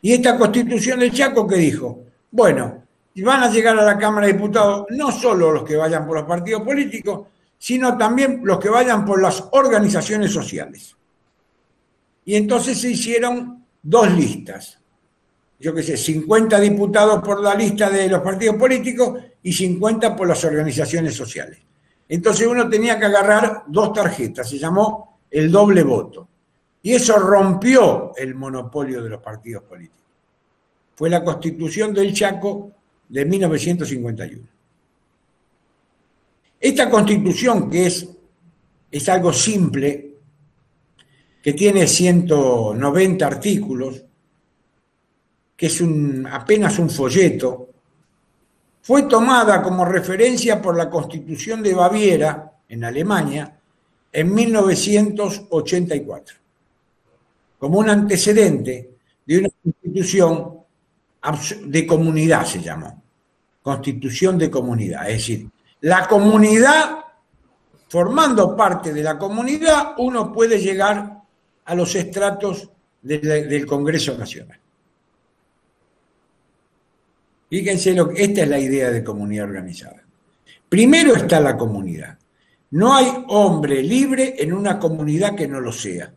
[0.00, 2.82] Y esta constitución del Chaco que dijo, bueno,
[3.16, 6.26] van a llegar a la Cámara de Diputados no solo los que vayan por los
[6.26, 7.28] partidos políticos,
[7.58, 10.96] sino también los que vayan por las organizaciones sociales.
[12.24, 14.80] Y entonces se hicieron dos listas.
[15.64, 20.28] Yo qué sé, 50 diputados por la lista de los partidos políticos y 50 por
[20.28, 21.58] las organizaciones sociales.
[22.06, 26.28] Entonces uno tenía que agarrar dos tarjetas, se llamó el doble voto.
[26.82, 30.02] Y eso rompió el monopolio de los partidos políticos.
[30.96, 32.70] Fue la constitución del Chaco
[33.08, 34.46] de 1951.
[36.60, 38.06] Esta constitución, que es,
[38.90, 40.14] es algo simple,
[41.42, 44.04] que tiene 190 artículos,
[45.56, 47.70] que es un, apenas un folleto,
[48.82, 53.56] fue tomada como referencia por la Constitución de Baviera, en Alemania,
[54.12, 56.36] en 1984,
[57.58, 58.90] como un antecedente
[59.24, 60.58] de una constitución
[61.64, 63.02] de comunidad, se llamó,
[63.62, 65.48] constitución de comunidad, es decir,
[65.80, 66.98] la comunidad,
[67.88, 71.22] formando parte de la comunidad, uno puede llegar
[71.64, 72.70] a los estratos
[73.02, 74.58] del Congreso Nacional.
[77.48, 80.02] Fíjense, lo, esta es la idea de comunidad organizada.
[80.68, 82.18] Primero está la comunidad.
[82.70, 86.12] No hay hombre libre en una comunidad que no lo sea.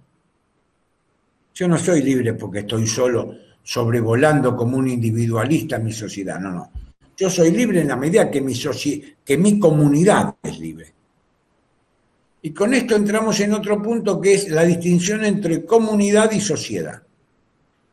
[1.53, 6.71] Yo no soy libre porque estoy solo sobrevolando como un individualista mi sociedad, no, no.
[7.17, 8.53] Yo soy libre en la medida que mi,
[9.25, 10.93] que mi comunidad es libre.
[12.43, 17.01] Y con esto entramos en otro punto que es la distinción entre comunidad y sociedad.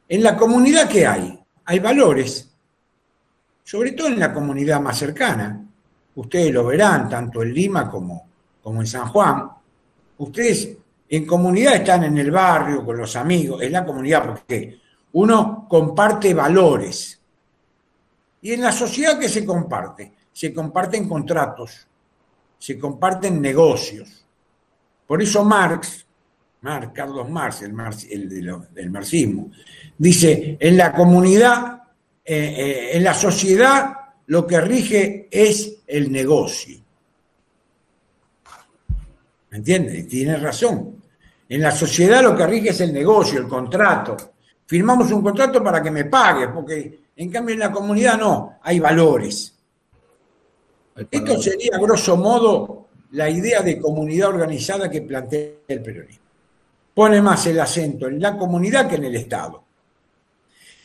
[0.09, 1.39] En la comunidad, ¿qué hay?
[1.65, 2.54] Hay valores,
[3.65, 5.65] sobre todo en la comunidad más cercana.
[6.15, 8.29] Ustedes lo verán, tanto en Lima como,
[8.65, 9.51] en San Juan.
[10.19, 10.77] Ustedes
[11.09, 14.79] en comunidad están en el barrio, con los amigos, en la comunidad, porque
[15.13, 17.21] uno comparte valores.
[18.43, 21.87] Y en la sociedad que se comparte, se comparten contratos,
[22.59, 24.27] se comparten negocios.
[25.07, 26.07] Por eso Marx,
[26.61, 28.29] Marx Carlos Marx, el,
[28.73, 29.51] del marxismo,
[29.97, 31.84] dice, en la comunidad
[32.25, 33.93] eh, eh, en la sociedad
[34.27, 36.79] lo que rige es el negocio.
[39.51, 40.09] ¿Me entiendes?
[40.09, 41.03] Tiene razón.
[41.49, 44.17] En la sociedad lo que rige es el negocio, el contrato.
[44.67, 48.81] Firmamos un contrato para que me pague, porque en cambio en la comunidad no, hay
[48.81, 49.55] valores.
[51.11, 56.25] Esto sería, grosso modo, la idea de comunidad organizada que plantea el peronismo.
[56.95, 59.64] Pone más el acento en la comunidad que en el Estado.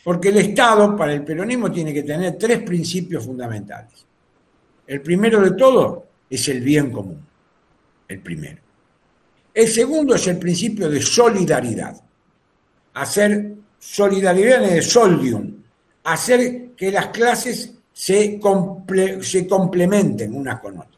[0.03, 4.05] Porque el Estado, para el peronismo, tiene que tener tres principios fundamentales.
[4.88, 7.25] El primero de todo es el bien común,
[8.07, 8.62] el primero.
[9.53, 12.01] El segundo es el principio de solidaridad.
[12.93, 15.55] Hacer solidaridad en el solidium,
[16.03, 18.39] hacer que las clases se,
[19.21, 20.97] se complementen unas con otras.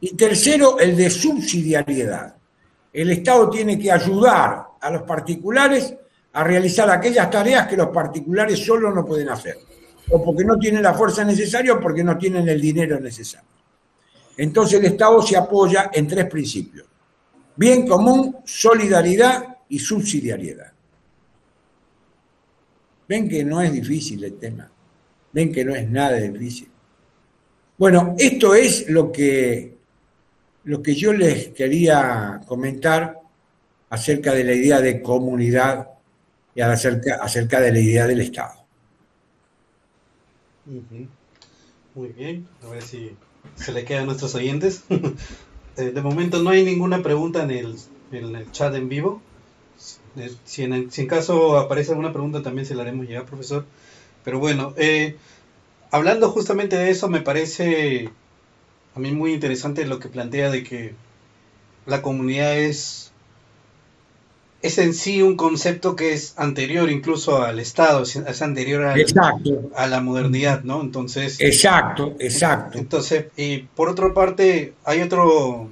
[0.00, 2.34] Y tercero, el de subsidiariedad.
[2.92, 5.94] El Estado tiene que ayudar a los particulares
[6.32, 9.58] a realizar aquellas tareas que los particulares solo no pueden hacer,
[10.10, 13.48] o porque no tienen la fuerza necesaria o porque no tienen el dinero necesario.
[14.36, 16.86] Entonces el Estado se apoya en tres principios.
[17.56, 20.72] Bien común, solidaridad y subsidiariedad.
[23.06, 24.70] Ven que no es difícil el tema.
[25.32, 26.70] Ven que no es nada difícil.
[27.76, 29.76] Bueno, esto es lo que,
[30.64, 33.18] lo que yo les quería comentar
[33.90, 35.89] acerca de la idea de comunidad
[36.62, 38.54] acerca, de la idea del Estado.
[41.94, 43.16] Muy bien, a ver si
[43.56, 44.84] se le queda a nuestros oyentes.
[45.76, 47.76] Eh, de momento no hay ninguna pregunta en el,
[48.10, 49.22] en el chat en vivo.
[50.16, 53.64] Eh, si en, si en, caso aparece alguna pregunta también se la haremos llegar, profesor.
[54.24, 55.16] Pero bueno, eh,
[55.92, 58.10] hablando justamente de eso, me parece
[58.94, 60.94] a mí muy interesante lo que plantea de que
[61.86, 63.09] la comunidad es
[64.62, 68.84] es en sí un concepto que es anterior incluso al Estado, es anterior
[69.74, 70.82] a la modernidad, ¿no?
[70.82, 71.40] Entonces.
[71.40, 72.78] Exacto, exacto.
[72.78, 75.70] Entonces, y por otra parte, hay otro,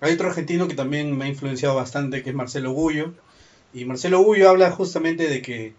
[0.00, 3.14] hay otro argentino que también me ha influenciado bastante, que es Marcelo Gullo.
[3.72, 5.72] Y Marcelo Gullo habla justamente de que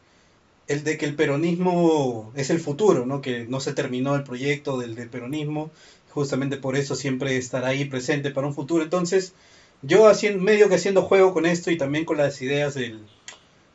[0.68, 3.22] el de que el peronismo es el futuro, ¿no?
[3.22, 5.70] Que no se terminó el proyecto del, del peronismo,
[6.10, 8.84] justamente por eso siempre estará ahí presente para un futuro.
[8.84, 9.34] Entonces,
[9.82, 13.02] yo haciendo, medio que haciendo juego con esto y también con las ideas del,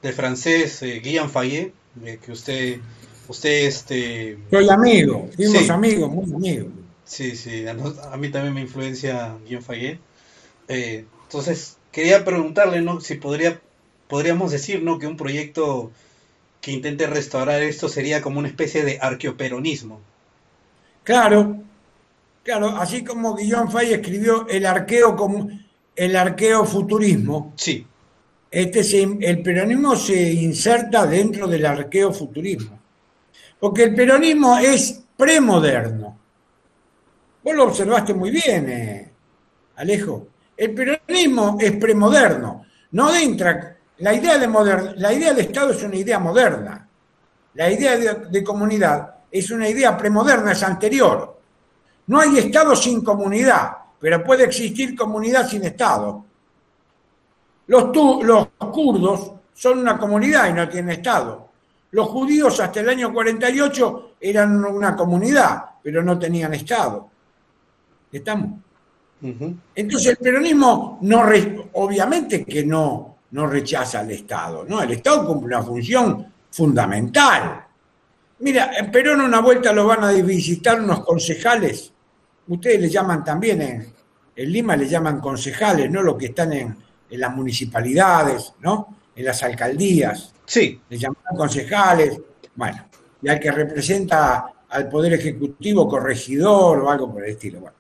[0.03, 1.73] del francés eh, Guillaume Fayet,
[2.25, 2.81] que usted,
[3.29, 4.39] usted este...
[4.51, 6.73] Soy amigo, fuimos amigos, muy amigos.
[7.05, 9.99] Sí, sí, a, mí también me influencia Guillaume Fayet.
[10.69, 13.01] Eh, entonces, quería preguntarle, ¿no?
[13.01, 13.61] Si podría,
[14.09, 14.99] podríamos decir, ¿no?
[14.99, 15.91] Que un proyecto
[16.61, 20.01] que intente restaurar esto sería como una especie de arqueoperonismo.
[21.05, 21.57] Claro,
[22.45, 25.51] claro, así como Guillaume Fay escribió el arqueo como
[25.95, 27.53] el arqueofuturismo.
[27.57, 27.87] Sí.
[28.51, 32.79] Este se- el peronismo se inserta dentro del arqueofuturismo.
[33.59, 36.19] Porque el peronismo es premoderno.
[37.43, 39.13] Vos lo observaste muy bien, eh,
[39.77, 40.29] Alejo.
[40.57, 42.65] El peronismo es premoderno.
[42.93, 43.77] No entra.
[43.99, 46.87] La idea, de moder- la idea de Estado es una idea moderna.
[47.55, 51.41] La idea de, de comunidad es una idea premoderna, es anterior.
[52.07, 53.71] No hay Estado sin comunidad,
[54.03, 56.25] pero puede existir comunidad sin Estado.
[57.69, 61.49] Los, tu- los kurdos son una comunidad y no tienen Estado.
[61.93, 67.09] Los judíos hasta el año 48 eran una comunidad, pero no tenían Estado.
[68.11, 68.59] ¿Estamos?
[69.77, 74.83] Entonces el peronismo no re- obviamente que no, no rechaza al Estado, ¿no?
[74.83, 77.65] El Estado cumple una función fundamental.
[78.41, 81.92] Mira, en Perón una vuelta lo van a visitar unos concejales,
[82.53, 83.93] ustedes le llaman también, en,
[84.35, 86.03] en Lima le llaman concejales, ¿no?
[86.03, 86.77] Los que están en,
[87.11, 88.97] en las municipalidades, ¿no?
[89.15, 92.21] En las alcaldías Sí, le llaman concejales,
[92.55, 92.87] bueno,
[93.23, 97.61] y al que representa al Poder Ejecutivo, corregidor o algo por el estilo.
[97.61, 97.77] Bueno,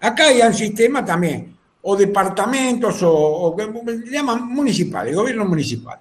[0.00, 5.98] acá hay un sistema también, o departamentos, o, o le llaman municipales, gobierno municipal.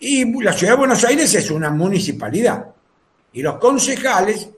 [0.00, 2.66] Y la ciudad de Buenos Aires es una municipalidad.
[3.32, 4.48] Y los concejales,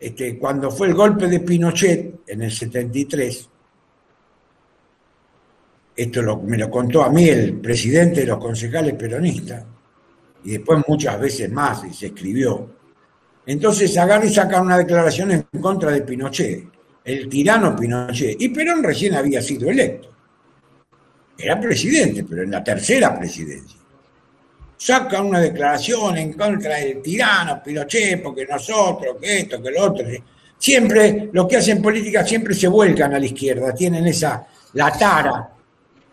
[0.00, 3.48] este, cuando fue el golpe de Pinochet en el 73,
[5.96, 9.64] esto lo- me lo contó a mí el presidente de los concejales peronistas,
[10.44, 12.76] y después muchas veces más, y se escribió.
[13.46, 16.64] Entonces agarra y saca una declaración en contra de Pinochet,
[17.04, 18.36] el tirano Pinochet.
[18.40, 20.14] Y Perón recién había sido electo.
[21.36, 23.77] Era presidente, pero en la tercera presidencia.
[24.80, 30.06] Saca una declaración en contra del tirano Pinochet, porque nosotros, que esto, que lo otro.
[30.56, 35.48] Siempre, lo que hacen política siempre se vuelcan a la izquierda, tienen esa, la tara,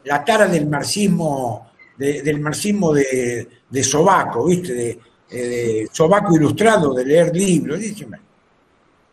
[0.04, 3.48] la tara del marxismo, de- del marxismo de,
[3.84, 5.00] sobaco, ¿viste?
[5.30, 7.80] Eh, de sobaco ilustrado, de leer libros.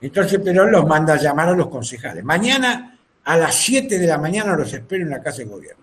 [0.00, 2.24] Entonces Perón los manda a llamar a los concejales.
[2.24, 5.81] Mañana a las 7 de la mañana los espero en la Casa de Gobierno.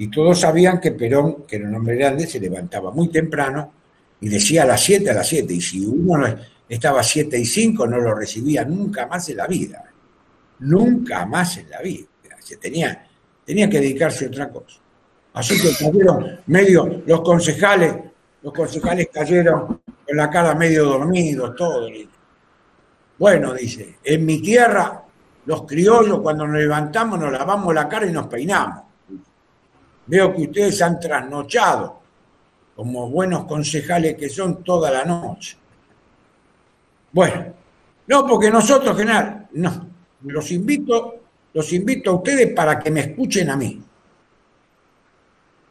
[0.00, 3.70] Y todos sabían que Perón, que era un hombre grande, se levantaba muy temprano
[4.18, 5.52] y decía a las 7, a las 7.
[5.52, 6.36] Y si uno no
[6.66, 9.84] estaba a 7 y 5, no lo recibía nunca más en la vida.
[10.60, 12.06] Nunca más en la vida.
[12.38, 13.06] Se tenía,
[13.44, 14.80] tenía que dedicarse a otra cosa.
[15.34, 17.94] Así que cayeron medio, los concejales,
[18.40, 21.86] los concejales cayeron con la cara medio dormidos, todo.
[23.18, 25.04] Bueno, dice, en mi tierra,
[25.44, 28.89] los criollos cuando nos levantamos nos lavamos la cara y nos peinamos.
[30.10, 32.00] Veo que ustedes han trasnochado,
[32.74, 35.56] como buenos concejales que son, toda la noche.
[37.12, 37.54] Bueno,
[38.08, 39.88] no, porque nosotros, general, no,
[40.22, 41.20] los invito,
[41.54, 43.80] los invito a ustedes para que me escuchen a mí.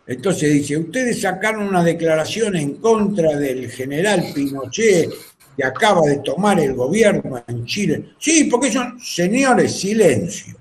[0.08, 5.10] Entonces dice, ustedes sacaron una declaración en contra del general Pinochet
[5.58, 8.12] que acaba de tomar el gobierno en Chile.
[8.17, 10.56] Sí, porque son, señores, silencio.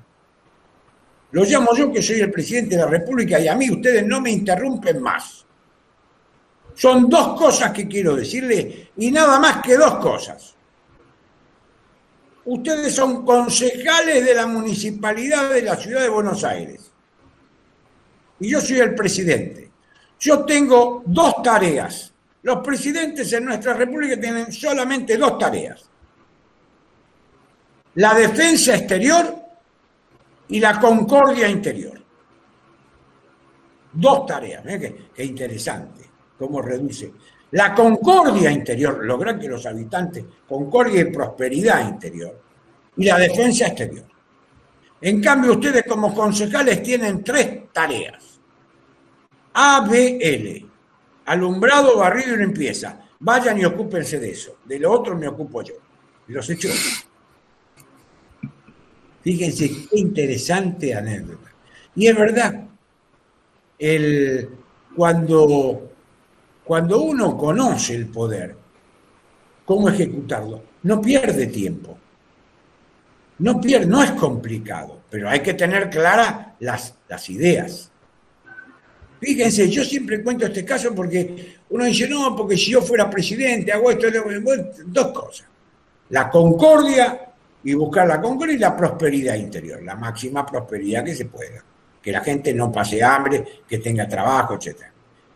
[1.30, 4.20] Lo llamo yo que soy el presidente de la República y a mí ustedes no
[4.20, 5.44] me interrumpen más.
[6.74, 10.54] Son dos cosas que quiero decirle y nada más que dos cosas.
[12.44, 16.90] Ustedes son concejales de la municipalidad de la ciudad de Buenos Aires
[18.40, 19.70] y yo soy el presidente.
[20.18, 22.12] Yo tengo dos tareas.
[22.42, 25.84] Los presidentes en nuestra república tienen solamente dos tareas.
[27.94, 29.37] La defensa exterior
[30.48, 32.00] y la concordia interior.
[33.92, 34.64] Dos tareas.
[34.64, 36.04] Mirá qué, interesante
[36.38, 37.12] cómo reduce.
[37.50, 42.40] La concordia interior, lograr que los habitantes, concordia y prosperidad interior.
[42.96, 44.04] Y la defensa exterior.
[45.00, 48.40] En cambio, ustedes como concejales tienen tres tareas.
[49.54, 50.68] ABL,
[51.26, 53.00] alumbrado, barrido y limpieza.
[53.20, 54.58] Vayan y ocúpense de eso.
[54.64, 55.74] De lo otro me ocupo yo.
[56.28, 56.68] Los echo.
[59.28, 61.52] Fíjense qué interesante anécdota.
[61.94, 62.64] Y es verdad,
[63.78, 64.48] el,
[64.96, 65.90] cuando,
[66.64, 68.56] cuando uno conoce el poder,
[69.66, 71.98] cómo ejecutarlo, no pierde tiempo.
[73.40, 77.92] No, pierde, no es complicado, pero hay que tener claras las, las ideas.
[79.20, 83.72] Fíjense, yo siempre cuento este caso porque uno dice, no, porque si yo fuera presidente,
[83.72, 84.06] hago esto,
[84.86, 85.46] dos cosas.
[86.08, 87.27] La concordia
[87.64, 91.64] y buscar la concordia y la prosperidad interior, la máxima prosperidad que se pueda.
[92.00, 94.82] que la gente no pase hambre, que tenga trabajo, etc.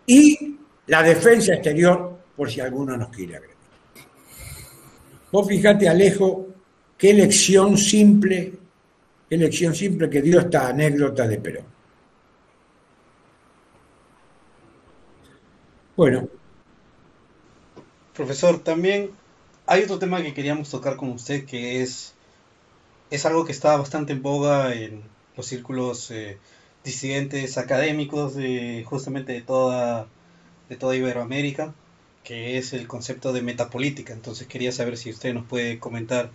[0.07, 0.57] Y
[0.87, 3.57] la defensa exterior, por si alguno nos quiere agredir.
[5.33, 6.47] Vos fíjate, Alejo,
[6.97, 8.53] qué lección simple,
[9.29, 11.65] qué lección simple que dio esta anécdota de Perón.
[15.97, 16.29] Bueno.
[18.15, 19.11] Profesor, también
[19.67, 22.15] hay otro tema que queríamos tocar con usted que es,
[23.11, 25.03] es algo que está bastante en boga en
[25.37, 26.39] los círculos eh,
[26.85, 30.07] disidentes académicos de justamente de toda,
[30.69, 31.75] de toda Iberoamérica,
[32.25, 34.13] que es el concepto de metapolítica.
[34.13, 36.31] Entonces quería saber si usted nos puede comentar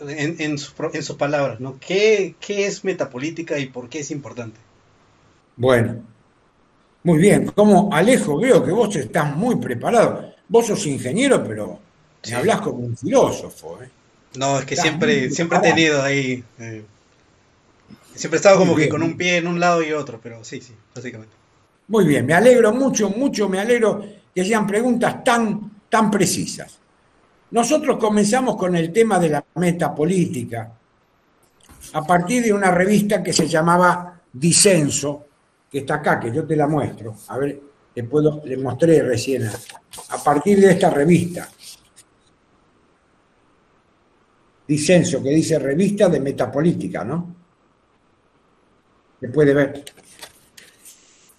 [0.00, 1.78] en, en, sus palabras, ¿no?
[1.80, 4.58] ¿Qué, ¿Qué es metapolítica y por qué es importante?
[5.56, 6.02] Bueno,
[7.02, 7.46] muy bien.
[7.46, 10.34] Como Alejo, veo que vos estás muy preparado.
[10.48, 11.80] Vos sos ingeniero, pero
[12.28, 13.78] me hablas como un filósofo.
[13.82, 13.88] ¿eh?
[14.36, 16.44] No, es que siempre, siempre he tenido ahí.
[16.58, 16.84] Eh,
[18.14, 20.60] siempre he estado como que con un pie en un lado y otro, pero sí,
[20.60, 21.34] sí, básicamente.
[21.88, 24.04] Muy bien, me alegro mucho, mucho, me alegro
[24.34, 26.78] que sean preguntas tan, tan precisas.
[27.50, 30.72] Nosotros comenzamos con el tema de la metapolítica
[31.92, 35.26] a partir de una revista que se llamaba Disenso,
[35.70, 37.16] que está acá, que yo te la muestro.
[37.28, 37.60] A ver,
[37.94, 39.48] le, puedo, le mostré recién.
[40.08, 41.48] A, partir de esta revista.
[44.66, 47.36] Disenso, que dice revista de metapolítica, ¿no?
[49.20, 49.84] Se puede ver.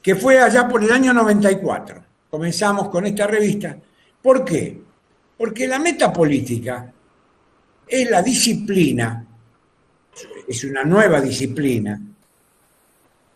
[0.01, 2.03] Que fue allá por el año 94.
[2.29, 3.77] Comenzamos con esta revista.
[4.21, 4.81] ¿Por qué?
[5.37, 6.93] Porque la metapolítica
[7.87, 9.25] es la disciplina,
[10.47, 12.01] es una nueva disciplina,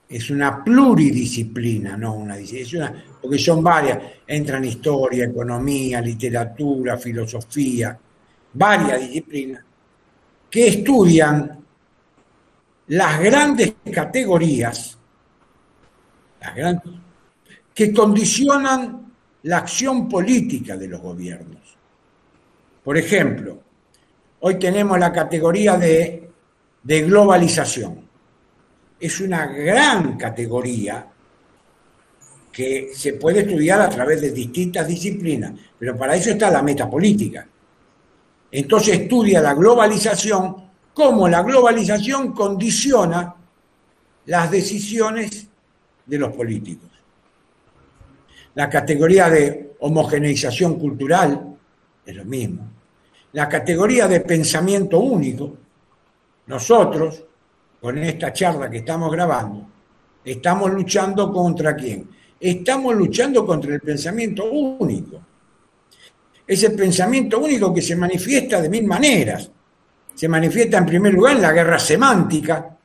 [0.10, 7.98] es una pluridisciplina, no una disciplina, porque son varias, entran historia, economía, literatura, filosofía,
[8.54, 9.64] varias disciplinas,
[10.52, 11.60] que estudian
[12.88, 14.98] las grandes categorías,
[16.42, 16.94] las grandes,
[17.74, 21.78] que condicionan la acción política de los gobiernos.
[22.84, 23.62] Por ejemplo,
[24.42, 26.30] hoy tenemos la categoría de,
[26.84, 28.02] de globalización.
[29.00, 31.08] Es una gran categoría
[32.52, 37.48] que se puede estudiar a través de distintas disciplinas, pero para eso está la metapolítica.
[38.52, 40.56] Entonces estudia la globalización,
[40.94, 43.34] cómo la globalización condiciona
[44.26, 45.48] las decisiones
[46.06, 46.90] de los políticos.
[48.56, 51.58] La categoría de homogeneización cultural
[52.06, 52.72] es lo mismo
[53.34, 55.58] la categoría de pensamiento único,
[56.48, 57.24] nosotros,
[57.80, 59.68] con esta charla que estamos grabando,
[60.24, 62.10] estamos luchando contra quién?
[62.40, 65.22] Estamos luchando contra el pensamiento único.
[66.48, 69.50] Ese pensamiento único que se manifiesta de mil maneras.
[70.16, 72.78] Se manifiesta en primer lugar en la guerra semántica.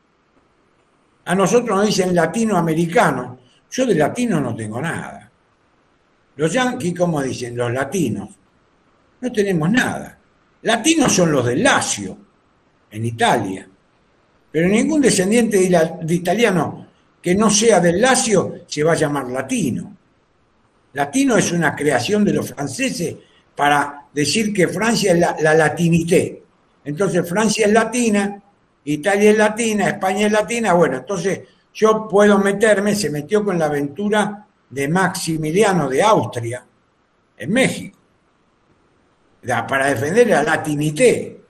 [1.25, 3.39] A nosotros nos dicen latinoamericano.
[3.71, 5.31] Yo de latino no tengo nada.
[6.37, 7.57] Los yanquis, como dicen?
[7.57, 8.29] Los latinos.
[9.21, 10.19] No tenemos nada.
[10.63, 12.17] Latinos son los del Lacio,
[12.91, 13.69] en Italia.
[14.51, 16.87] Pero ningún descendiente de, italiano
[17.21, 19.97] que no sea del Lacio se va a llamar latino.
[20.93, 23.17] Latino es una creación de los franceses
[23.57, 26.43] para decir que Francia es la, la latinité.
[26.85, 28.41] Entonces Francia es latina,
[28.85, 30.73] Italia es latina, España es latina.
[30.75, 31.41] Bueno, entonces
[31.75, 36.65] yo puedo meterme, se metió con la aventura de Maximiliano de Austria
[37.37, 37.97] en México
[39.69, 41.41] para defender la latinité.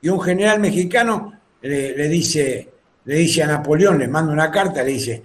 [0.00, 2.70] Y un general mexicano le, dice,
[3.04, 5.22] le dice a Napoleón, le manda una carta, le dice,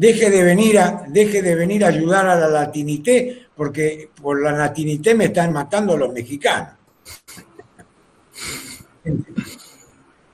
[0.00, 4.50] deje de venir a, deje de venir a ayudar a la latinité, porque por la
[4.50, 6.72] latinité me están matando los mexicanos.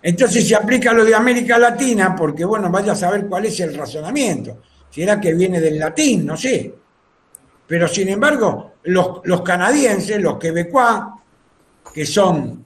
[0.02, 3.76] Entonces se aplica lo de América Latina, porque bueno, vaya a saber cuál es el
[3.76, 4.62] razonamiento.
[4.88, 6.72] Si era que viene del latín, no sé.
[7.66, 11.12] Pero sin embargo, los, los canadienses, los quebecuá,
[11.92, 12.64] que son,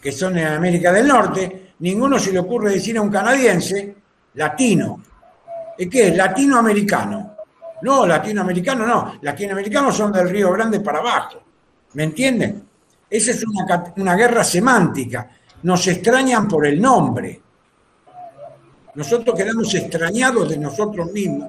[0.00, 3.94] que son en América del Norte, ninguno se le ocurre decir a un canadiense
[4.32, 5.02] latino.
[5.80, 6.16] ¿Y qué es?
[6.16, 7.36] Latinoamericano.
[7.80, 9.18] No, latinoamericano no.
[9.22, 11.42] Latinoamericanos son del Río Grande para abajo.
[11.94, 12.62] ¿Me entienden?
[13.08, 15.30] Esa es una, una guerra semántica.
[15.62, 17.40] Nos extrañan por el nombre.
[18.94, 21.48] Nosotros quedamos extrañados de nosotros mismos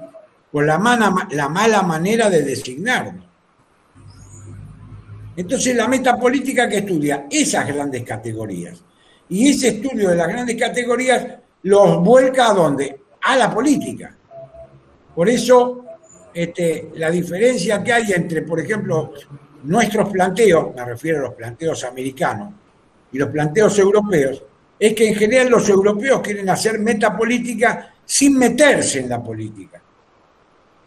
[0.49, 3.25] por la mala, la mala manera de designarnos.
[5.35, 8.81] Entonces la metapolítica que estudia esas grandes categorías
[9.27, 11.25] y ese estudio de las grandes categorías
[11.63, 13.01] los vuelca a dónde?
[13.23, 14.15] A la política.
[15.15, 15.85] Por eso
[16.33, 19.13] este, la diferencia que hay entre, por ejemplo,
[19.63, 22.53] nuestros planteos, me refiero a los planteos americanos
[23.11, 24.43] y los planteos europeos,
[24.79, 29.81] es que en general los europeos quieren hacer metapolítica sin meterse en la política.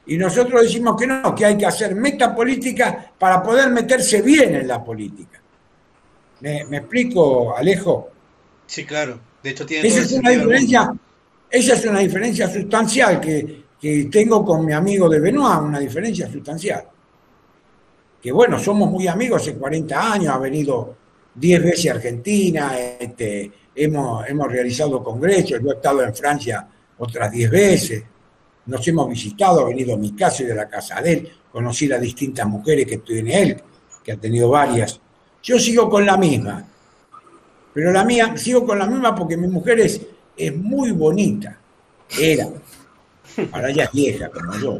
[0.06, 4.68] Y nosotros decimos que no, que hay que hacer metapolítica para poder meterse bien en
[4.68, 5.40] la política.
[6.40, 8.10] ¿Me, me explico, Alejo?
[8.66, 9.18] Sí, claro.
[9.42, 10.94] De hecho, tiene Esa es una diferencia,
[11.50, 16.26] esa es una diferencia sustancial que, que tengo con mi amigo de Benoit, una diferencia
[16.32, 16.84] sustancial.
[18.22, 20.96] Que bueno, somos muy amigos hace 40 años, ha venido
[21.34, 26.66] 10 veces a Argentina, este, hemos, hemos realizado congresos, yo he estado en Francia
[26.96, 28.02] otras 10 veces,
[28.64, 31.86] nos hemos visitado, ha venido a mi casa y de la casa de él, conocí
[31.86, 33.62] las distintas mujeres que tiene él,
[34.02, 34.98] que ha tenido varias.
[35.42, 36.66] Yo sigo con la misma,
[37.74, 40.00] pero la mía, sigo con la misma porque mi mujer es,
[40.34, 41.58] es muy bonita.
[42.18, 42.48] Era.
[43.52, 44.78] Ahora ya es vieja como yo.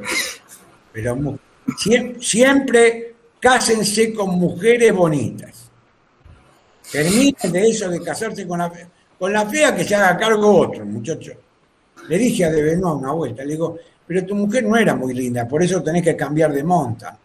[0.93, 1.39] Pero mu-
[1.79, 5.71] siem- siempre cásense con mujeres bonitas.
[6.91, 8.87] Terminen de eso de casarse con la, fe-
[9.19, 11.33] con la fea que se haga cargo otro, muchacho.
[12.09, 15.49] Le dije a De una vuelta, le digo, pero tu mujer no era muy linda,
[15.49, 17.19] por eso tenés que cambiar de monta.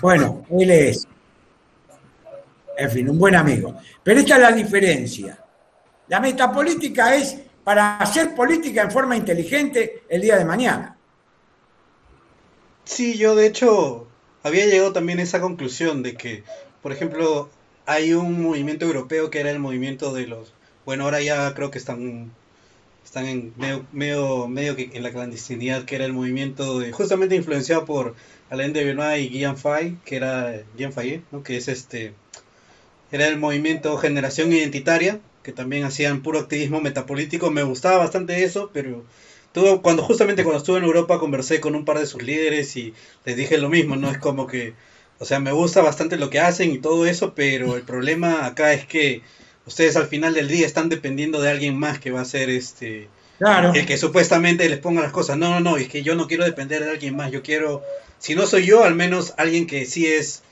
[0.00, 1.08] Bueno, él es,
[2.76, 3.74] en fin, un buen amigo.
[4.02, 5.38] Pero esta es la diferencia.
[6.08, 7.36] La metapolítica es
[7.68, 10.96] para hacer política en forma inteligente el día de mañana.
[12.86, 14.06] Sí, yo de hecho
[14.42, 16.44] había llegado también a esa conclusión de que,
[16.80, 17.50] por ejemplo,
[17.84, 20.54] hay un movimiento europeo que era el movimiento de los,
[20.86, 22.32] bueno, ahora ya creo que están
[23.04, 28.14] están en medio, medio, en la clandestinidad, que era el movimiento de, justamente influenciado por
[28.48, 31.42] Alain de Benoit y Guillaume Fay, que era Guillaume Fay, ¿no?
[31.42, 32.14] que es este,
[33.12, 38.70] era el movimiento Generación Identitaria, que también hacían puro activismo metapolítico, me gustaba bastante eso,
[38.72, 39.04] pero
[39.52, 42.94] tuve, cuando justamente cuando estuve en Europa conversé con un par de sus líderes y
[43.24, 44.74] les dije lo mismo, no es como que,
[45.18, 48.72] o sea, me gusta bastante lo que hacen y todo eso, pero el problema acá
[48.72, 49.22] es que
[49.66, 53.08] ustedes al final del día están dependiendo de alguien más que va a ser este
[53.38, 53.72] Claro.
[53.72, 55.38] el que supuestamente les ponga las cosas.
[55.38, 57.84] No, no, no, es que yo no quiero depender de alguien más, yo quiero,
[58.18, 60.42] si no soy yo, al menos alguien que sí es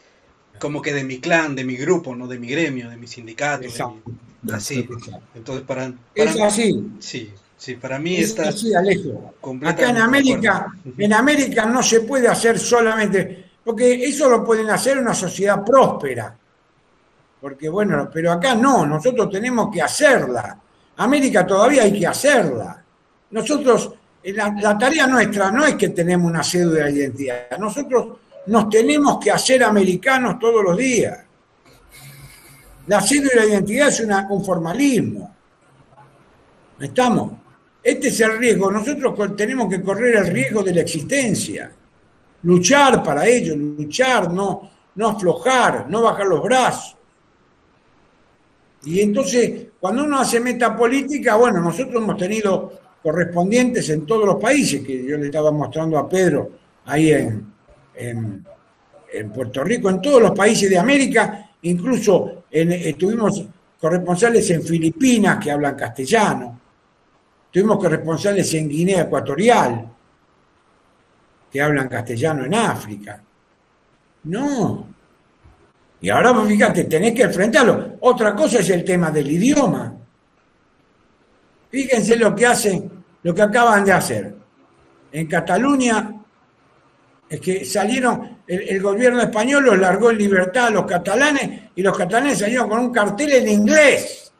[0.58, 3.62] como que de mi clan, de mi grupo, no de mi gremio, de mi sindicato,
[3.62, 4.00] de Exacto.
[4.42, 4.88] mi- así.
[5.34, 6.90] Entonces para, Es para así.
[7.00, 9.34] sí, sí, para mí Es está así, Alejo.
[9.64, 14.70] Acá en de América, en América no se puede hacer solamente, porque eso lo pueden
[14.70, 16.36] hacer una sociedad próspera.
[17.40, 20.58] Porque bueno, pero acá no, nosotros tenemos que hacerla.
[20.96, 22.82] América todavía hay que hacerla.
[23.30, 23.92] Nosotros,
[24.22, 28.68] eh, la, la tarea nuestra no es que tenemos una cédula de identidad, nosotros nos
[28.68, 31.18] tenemos que hacer americanos todos los días.
[32.86, 35.34] La cédula de identidad es un formalismo.
[36.78, 37.32] ¿Estamos?
[37.82, 38.70] Este es el riesgo.
[38.70, 41.72] Nosotros tenemos que correr el riesgo de la existencia.
[42.42, 46.96] Luchar para ello, luchar, no, no aflojar, no bajar los brazos.
[48.84, 52.72] Y entonces, cuando uno hace metapolítica, bueno, nosotros hemos tenido
[53.02, 56.50] correspondientes en todos los países, que yo le estaba mostrando a Pedro
[56.84, 57.55] ahí en,
[57.96, 58.44] en,
[59.32, 63.44] Puerto Rico, en todos los países de América, incluso en, estuvimos
[63.80, 66.60] corresponsales en Filipinas que hablan castellano,
[67.50, 69.88] tuvimos corresponsales en Guinea Ecuatorial
[71.50, 73.22] que hablan castellano en África.
[74.24, 74.86] No.
[76.00, 77.96] Y ahora, fíjate, tenés que enfrentarlo.
[78.00, 79.94] Otra cosa es el tema del idioma.
[81.70, 82.90] Fíjense lo que hacen,
[83.22, 84.34] lo que acaban de hacer.
[85.12, 86.14] En Cataluña,
[87.28, 91.96] es que salieron, el, gobierno español los largó en libertad a los catalanes y los
[91.96, 94.32] catalanes salieron con un cartel en inglés.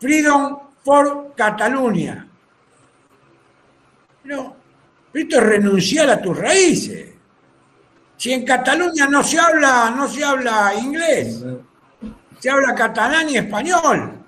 [0.00, 1.34] Freedom for.
[4.22, 4.56] Pero,
[5.12, 7.10] pero esto es renunciar a tus raíces.
[8.16, 11.44] Si en Cataluña no se habla, no se habla inglés,
[12.38, 14.24] se habla catalán y español.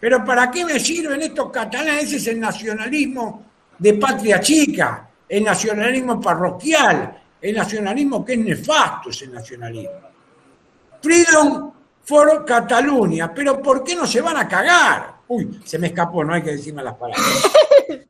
[0.00, 2.04] Pero ¿para qué me sirven estos catalanes?
[2.04, 3.44] Ese es el nacionalismo
[3.78, 9.92] de patria chica, el nacionalismo parroquial, el nacionalismo que es nefasto ese nacionalismo.
[11.02, 11.72] Freedom
[12.02, 15.18] for Cataluña, pero ¿por qué no se van a cagar?
[15.28, 17.26] Uy, se me escapó, no hay que decirme las palabras.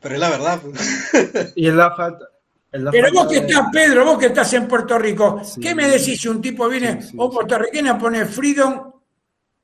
[0.00, 0.60] Pero es la verdad.
[0.60, 1.52] pues.
[1.54, 2.24] Y es la falta.
[2.72, 5.40] es la Pero falta vos que de- estás, Pedro, vos que estás en Puerto Rico,
[5.44, 5.60] Sí.
[5.60, 8.92] ¿qué me decís si un tipo viene, Sí, sí, o puertorriqueño, pone Freedom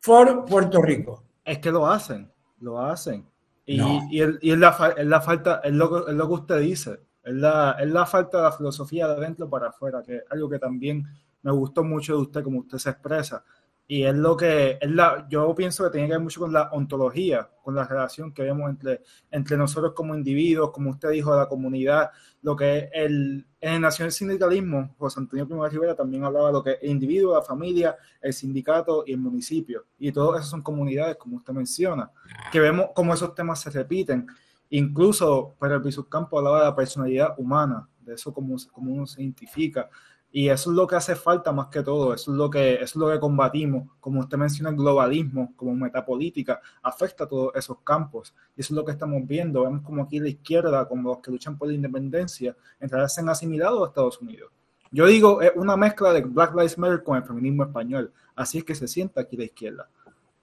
[0.00, 1.24] for Puerto Rico?
[1.44, 3.26] Es que lo hacen, lo hacen.
[3.68, 4.00] Y, No.
[4.10, 6.60] y, el- y es, la, es la falta, es lo, que- es lo que usted
[6.60, 10.22] dice, es la, es la falta de la filosofía de adentro para afuera, que es
[10.30, 11.04] algo que también
[11.42, 13.44] me gustó mucho de usted, como usted se expresa.
[13.91, 16.68] Y es lo que, es la, yo pienso que tiene que ver mucho con la
[16.72, 21.49] ontología, con la relación que vemos entre, entre nosotros como individuos, como usted dijo, la
[21.49, 22.11] comunidad,
[22.43, 26.62] lo que el, en el nacional sindicalismo, José Antonio Primo Rivera también hablaba de lo
[26.62, 29.86] que el individuo, la familia, el sindicato y el municipio.
[29.99, 32.11] Y todas esas son comunidades, como usted menciona,
[32.53, 34.26] que vemos cómo esos temas se repiten.
[34.68, 39.22] Incluso para el Campo hablaba de la personalidad humana, de eso cómo, cómo uno se
[39.22, 39.89] identifica.
[40.30, 42.84] Y eso es lo que hace falta más que todo, eso es lo que, eso
[42.84, 43.88] es lo que combatimos.
[43.98, 48.34] Como usted menciona, el globalismo como metapolítica afecta a todos esos campos.
[48.54, 49.62] Y eso es lo que estamos viendo.
[49.62, 53.86] Vemos como aquí la izquierda, como los que luchan por la independencia, en asimilados a
[53.88, 54.52] Estados Unidos.
[54.90, 58.12] Yo digo, es una mezcla de Black Lives Matter con el feminismo español.
[58.36, 59.88] Así es que se sienta aquí la izquierda.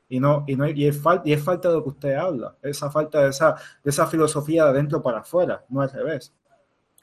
[0.08, 2.56] Y, no, y, no, y, es, falta, y es falta de lo que usted habla,
[2.62, 6.32] esa falta de esa, de esa filosofía de adentro para afuera, no al revés.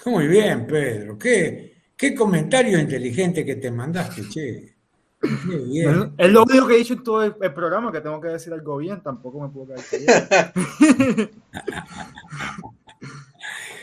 [0.06, 1.18] Muy bien, Pedro.
[1.18, 1.71] ¿Qué,
[2.02, 4.74] Qué comentario inteligente que te mandaste, che.
[6.18, 8.78] Es lo único que he dicho en todo el, programa, que tengo que decir algo
[8.78, 11.30] bien, tampoco me puedo caer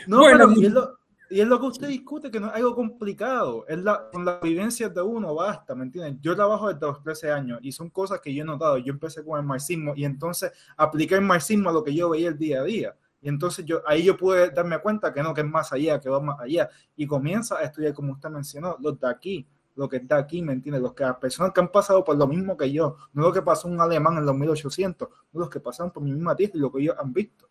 [0.07, 0.99] no, bueno, y, es lo,
[1.29, 4.41] y, es lo, que usted discute, que no es algo complicado, es la, con las
[4.41, 6.19] vivencias de uno basta, ¿me entienden?
[6.21, 9.23] Yo trabajo desde los 13 años y son cosas que yo he notado, yo empecé
[9.23, 12.59] con el marxismo y entonces apliqué el marxismo a lo que yo veía el día
[12.59, 12.93] a día.
[13.21, 16.09] Y entonces yo ahí yo pude darme cuenta que no, que es más allá, que
[16.09, 16.69] va más allá.
[16.95, 20.53] Y comienza a estudiar, como usted mencionó, los de aquí, lo que está aquí, ¿me
[20.53, 20.79] entiende?
[20.79, 23.41] Los que las personas que han pasado por lo mismo que yo, no lo que
[23.41, 26.59] pasó un alemán en los 1800, no los que pasaron por mi misma tierra y
[26.59, 27.49] lo que ellos han visto.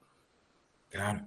[0.89, 1.27] Claro.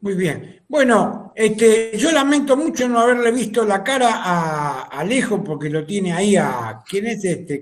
[0.00, 0.62] Muy bien.
[0.68, 6.12] Bueno, este, yo lamento mucho no haberle visto la cara a Alejo porque lo tiene
[6.12, 6.82] ahí a.
[6.88, 7.60] ¿Quién es este?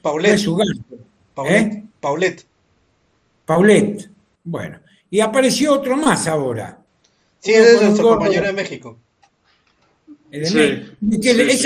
[0.00, 0.44] Paulette.
[1.34, 1.74] Paulette.
[1.74, 1.88] ¿Eh?
[2.00, 2.46] Paulette.
[3.44, 4.10] Paulette.
[4.44, 4.78] Bueno.
[5.10, 6.78] Y apareció otro más ahora.
[7.38, 8.98] Sí, es nuestro compañero de México.
[10.30, 10.64] Esa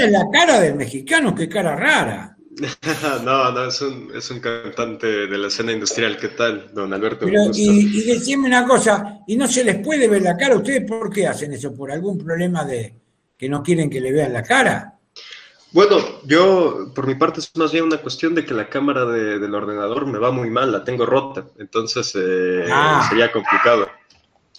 [0.05, 2.36] es la cara del mexicano, qué cara rara.
[3.24, 6.18] no, no, es un, es un, cantante de la escena industrial.
[6.18, 7.26] ¿Qué tal, don Alberto?
[7.55, 10.57] y, y decime una cosa, ¿y no se les puede ver la cara?
[10.57, 11.74] ¿Ustedes por qué hacen eso?
[11.74, 12.95] ¿Por algún problema de
[13.36, 15.00] que no quieren que le vean la cara?
[15.73, 19.55] Bueno, yo por mi parte es más bien una cuestión de que la cámara del
[19.55, 23.07] ordenador me va muy mal, la tengo rota, entonces eh, ah.
[23.09, 23.89] sería complicado.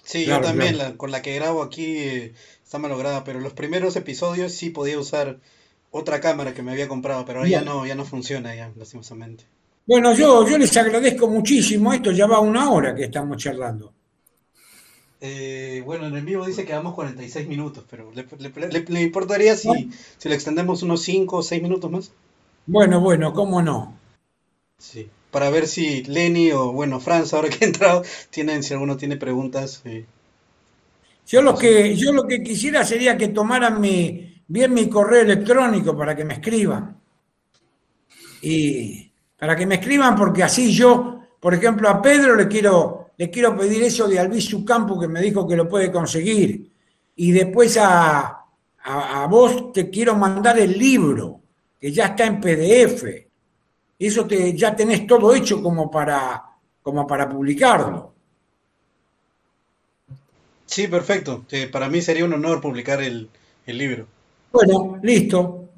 [0.03, 2.33] Sí, yo también, con la que grabo aquí eh,
[2.63, 5.39] está malograda, pero los primeros episodios sí podía usar
[5.91, 9.43] otra cámara que me había comprado, pero ahora ya no, ya no funciona ya, lastimosamente.
[9.85, 13.93] Bueno, yo, yo les agradezco muchísimo, esto ya va una hora que estamos charlando.
[15.23, 20.27] Eh, bueno, en el vivo dice que vamos 46 minutos, pero ¿le, importaría si, si
[20.27, 22.11] le extendemos unos 5 o 6 minutos más?
[22.65, 23.95] Bueno, bueno, cómo no.
[24.79, 28.97] Sí, para ver si Lenny o, bueno, Franz, ahora que ha entrado, tienen, si alguno
[28.97, 29.83] tiene preguntas.
[29.85, 30.05] Eh.
[31.27, 35.95] Yo, lo que, yo lo que quisiera sería que tomaran mi, bien mi correo electrónico
[35.95, 36.97] para que me escriban.
[38.41, 43.29] Y para que me escriban porque así yo, por ejemplo, a Pedro le quiero le
[43.29, 46.71] quiero pedir eso de Albizu Campo que me dijo que lo puede conseguir.
[47.17, 48.47] Y después a,
[49.29, 51.39] vos te quiero mandar el libro,
[51.79, 53.03] que ya está en PDF.
[53.99, 56.43] Eso te, ya tenés todo hecho como para,
[56.81, 58.11] como para publicarlo.
[60.65, 61.45] Sí, perfecto.
[61.71, 63.29] para mí sería un honor publicar el,
[63.67, 64.07] libro.
[64.51, 65.69] Bueno, listo.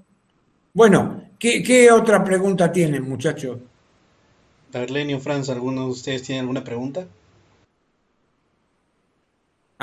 [0.74, 3.58] Bueno, ¿qué, qué otra pregunta tienen, muchachos?
[4.72, 7.06] Arlenio, Franz, ¿alguno de ustedes tiene alguna pregunta?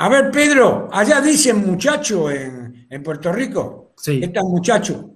[0.01, 3.91] A ver, Pedro, allá dicen muchacho en, Puerto Rico.
[3.95, 4.19] Sí.
[4.23, 5.11] Está muchacho.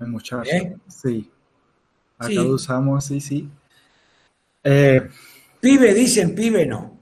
[0.00, 0.76] El muchacho, ¿Eh?
[0.88, 1.30] sí.
[2.18, 3.48] Acá lo usamos, sí, sí.
[4.64, 5.08] Eh,
[5.60, 6.98] pibe, dicen pibe, no.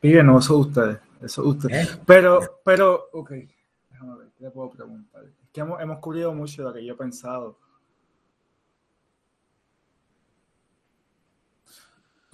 [0.00, 0.96] Pibe, no, eso ustedes.
[1.20, 1.86] Eso ustedes.
[1.86, 2.00] ¿Eh?
[2.06, 3.30] Pero, pero, ok.
[3.90, 5.22] Déjame ver, ¿qué le puedo preguntar?
[5.24, 7.58] Es que hemos, hemos cubrido mucho de lo que yo he pensado.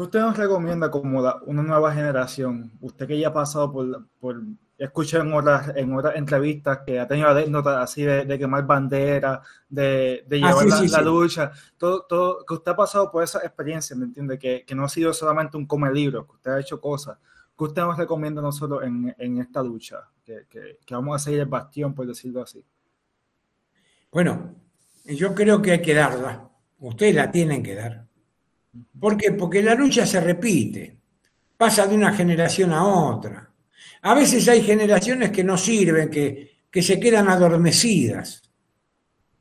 [0.05, 2.72] Usted nos recomienda como una nueva generación?
[2.80, 4.42] Usted que ya ha pasado por, por
[4.78, 10.24] escuché en otras, en otras entrevistas que ha tenido anécdotas así de, quemar bandera, de,
[10.26, 14.05] de ah, llevar la, lucha, todo, todo, que usted ha pasado por esa experiencia, ¿me
[14.05, 14.38] entiende?
[14.38, 17.18] Que, que, no ha sido solamente un come libro, que usted ha hecho cosas.
[17.57, 20.01] ¿Qué usted nos recomienda nosotros en, en esta lucha?
[20.22, 22.62] Que, que, que, vamos a seguir el bastión, por decirlo así.
[24.12, 24.55] Bueno,
[25.07, 26.51] yo creo que hay que darla.
[26.80, 28.07] Ustedes la tienen que dar.
[28.99, 29.33] ¿Por qué?
[29.33, 30.97] Porque la lucha se repite,
[31.57, 33.51] pasa de una generación a otra.
[34.03, 38.43] A veces hay generaciones que no sirven, que, que se quedan adormecidas.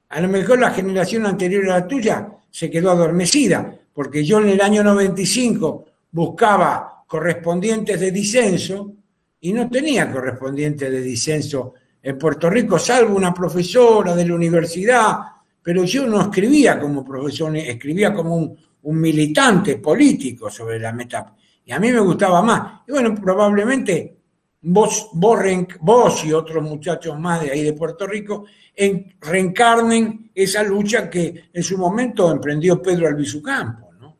[0.10, 4.50] A lo mejor la generación anterior a la tuya se quedó adormecida, porque yo en
[4.50, 8.94] el año 95 buscaba correspondientes de disenso
[9.42, 15.18] y no tenía correspondientes de disenso en Puerto Rico, salvo una profesora de la universidad
[15.66, 18.56] pero yo no escribía como profesor, escribía como un,
[18.86, 21.36] un militante político sobre la meta.
[21.66, 22.82] Y a mí me gustaba más.
[22.88, 24.18] Y bueno, probablemente
[24.62, 31.10] vos, vos, y otros muchachos más de ahí de Puerto Rico en, reencarnen esa lucha
[31.10, 33.96] que en su momento emprendió Pedro Albizu Campos.
[34.00, 34.18] ¿no?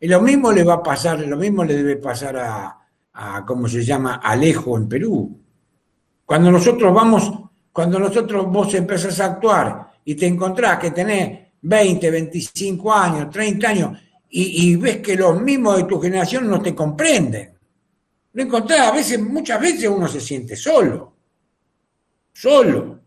[0.00, 2.78] Y lo mismo le va a pasar, lo mismo le debe pasar a,
[3.12, 5.38] a ¿cómo se llama?, Alejo en Perú.
[6.24, 7.30] Cuando nosotros vamos,
[7.72, 13.68] cuando nosotros vos empezás a actuar y te encontrás que tenés 20, 25 años, 30
[13.68, 13.98] años,
[14.30, 17.50] y, ves que los mismos de tu generación no te comprenden.
[18.32, 21.14] Lo encontrás, a veces, muchas veces uno se siente solo.
[22.32, 23.00] Solo.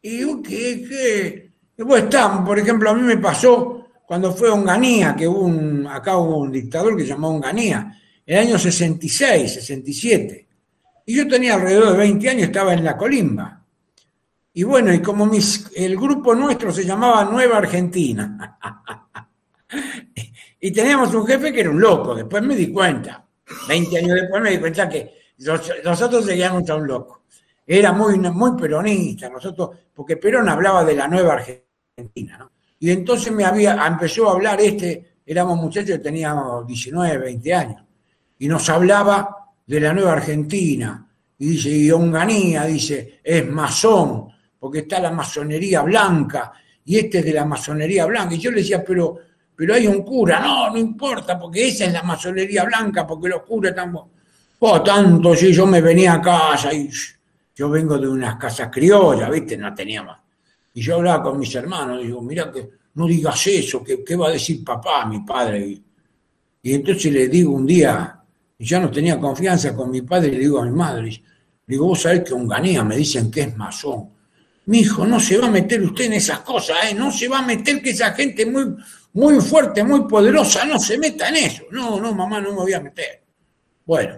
[0.00, 5.28] Y que, que, después están, por ejemplo, a mí me pasó cuando fue Onganía, que
[5.28, 10.48] hubo un, acá hubo un dictador que se llamó Onganía, en el año 66, 67.
[11.06, 13.63] Y yo tenía alrededor de 20 años, estaba en la colimba.
[14.56, 18.56] Y bueno, y como mis, el grupo nuestro se llamaba Nueva Argentina,
[20.60, 23.26] y teníamos un jefe que era un loco, después me di cuenta,
[23.66, 25.12] 20 años después me di cuenta que
[25.84, 27.24] nosotros seguíamos a un loco.
[27.66, 32.52] Era muy, muy peronista, nosotros, porque Perón hablaba de la Nueva Argentina, ¿no?
[32.78, 37.82] Y entonces me había, empezó a hablar este, éramos muchachos, teníamos 19, 20 años,
[38.38, 44.33] y nos hablaba de la Nueva Argentina, y dice, y Onganía, dice, es masón,
[44.64, 46.50] porque está la masonería blanca
[46.86, 48.34] y este es de la masonería blanca.
[48.34, 49.18] Y yo le decía, pero,
[49.54, 50.40] pero hay un cura.
[50.40, 53.94] No, no importa, porque esa es la masonería blanca, porque los curas están...
[54.60, 56.88] Oh, tanto, si yo me venía a casa y
[57.54, 59.58] yo vengo de unas casas criollas, ¿viste?
[59.58, 60.16] No teníamos.
[60.72, 64.28] Y yo hablaba con mis hermanos, digo, mira que no digas eso, que qué va
[64.28, 65.78] a decir papá, mi padre.
[66.62, 68.18] Y, entonces le digo un día,
[68.58, 71.20] y ya no tenía confianza con mi padre, le digo a mi madre, le
[71.66, 74.13] digo, vos sabés que un ganía me dicen que es masón.
[74.66, 76.94] Mi hijo, no se va a meter usted en esas cosas, ¿eh?
[76.94, 78.74] no se va a meter que esa gente muy,
[79.12, 81.64] muy fuerte, muy poderosa, no se meta en eso.
[81.70, 83.22] No, no, mamá, no me voy a meter.
[83.84, 84.16] Bueno,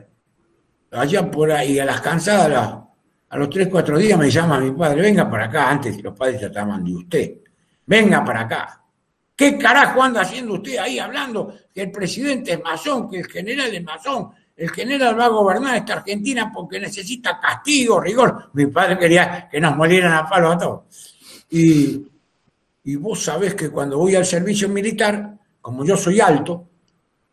[0.93, 2.75] allá por ahí, a las cansadas,
[3.29, 6.41] a los tres, cuatro días me llama mi padre, venga para acá, antes los padres
[6.41, 7.35] trataban de usted,
[7.85, 8.83] venga para acá.
[9.35, 13.75] ¿Qué carajo anda haciendo usted ahí hablando que el presidente es masón, que el general
[13.75, 18.51] es masón, el general va a gobernar esta Argentina porque necesita castigo, rigor.
[18.55, 20.83] Mi padre quería que nos molieran a palo a todos.
[21.51, 22.07] Y,
[22.85, 26.69] y vos sabés que cuando voy al servicio militar, como yo soy alto,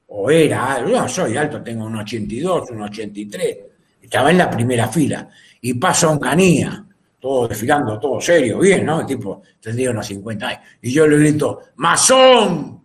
[0.07, 3.57] o era, no soy alto, tengo un 82, un 83,
[4.01, 5.28] estaba en la primera fila,
[5.61, 6.86] y pasa un canía,
[7.19, 8.99] todo desfilando, todo serio, bien, ¿no?
[8.99, 12.84] El tipo tendría unos 50 años, y yo le grito, ¡Masón!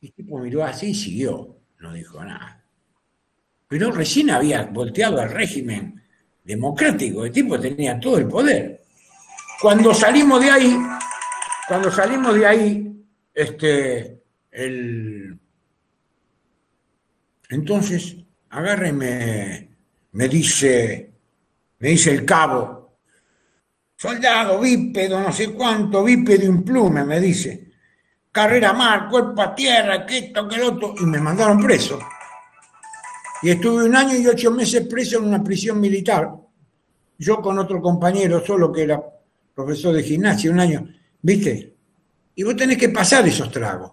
[0.00, 2.62] El tipo miró así y siguió no dijo nada.
[3.68, 6.02] Pero recién había volteado al régimen
[6.44, 8.82] democrático, el tipo tenía todo el poder.
[9.60, 10.78] Cuando salimos de ahí,
[11.66, 13.04] cuando salimos de ahí,
[13.34, 15.38] este, el...
[17.48, 18.16] entonces
[18.50, 19.68] agarra me,
[20.12, 21.12] me dice,
[21.80, 22.98] me dice el cabo,
[23.96, 27.65] soldado, bípedo, no sé cuánto, bípedo implume, me dice
[28.36, 31.98] carrera mar, cuerpo a tierra, que esto, que el otro, y me mandaron preso.
[33.40, 36.30] Y estuve un año y ocho meses preso en una prisión militar.
[37.16, 39.02] Yo con otro compañero, solo que era
[39.54, 40.86] profesor de gimnasia, un año,
[41.22, 41.76] ¿viste?
[42.34, 43.92] Y vos tenés que pasar esos tragos.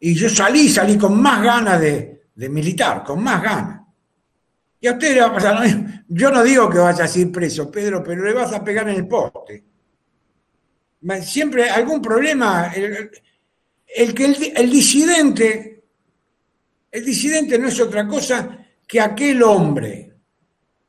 [0.00, 3.80] Y yo salí, salí con más ganas de, militar, con más ganas.
[4.80, 5.88] Y a usted le va a pasar lo mismo.
[6.08, 8.96] Yo no digo que vayas a ir preso, Pedro, pero le vas a pegar en
[8.96, 9.62] el poste.
[11.22, 12.72] Siempre algún problema
[13.94, 14.24] que
[14.56, 15.84] el, disidente,
[16.90, 20.12] el disidente no es otra cosa que aquel hombre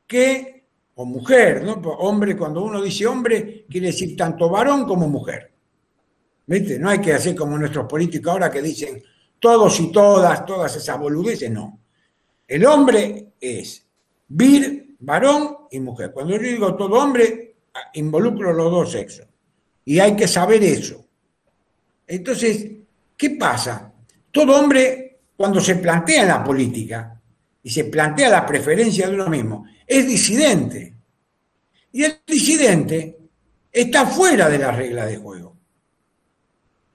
[0.06, 1.74] que, o mujer, ¿no?
[1.74, 5.52] Hombre, cuando uno dice hombre, quiere decir tanto varón como mujer.
[6.46, 6.78] ¿Viste?
[6.78, 9.02] No hay que hacer como nuestros políticos ahora que dicen
[9.38, 11.80] todos y todas, todas esas boludeces, no.
[12.46, 13.86] El hombre es
[14.28, 16.12] vir, varón y mujer.
[16.12, 17.56] Cuando yo digo todo hombre,
[17.94, 19.26] involucro los dos sexos.
[19.84, 21.04] Y hay que saber eso.
[22.06, 22.70] Entonces,
[23.16, 23.92] ¿Qué pasa?
[24.30, 27.20] Todo hombre, cuando se plantea en la política
[27.62, 30.94] y se plantea la preferencia de uno mismo, es disidente.
[31.92, 33.16] Y el disidente
[33.72, 35.56] está fuera de la regla de juego.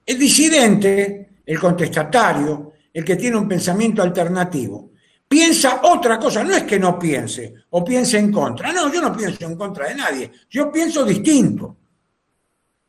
[0.06, 4.92] El disidente, el contestatario, el que tiene un pensamiento alternativo,
[5.26, 9.16] piensa otra cosa, no es que no piense o piense en contra, no, yo no
[9.16, 11.76] pienso en contra de nadie, yo pienso distinto.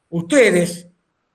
[0.09, 0.87] Ustedes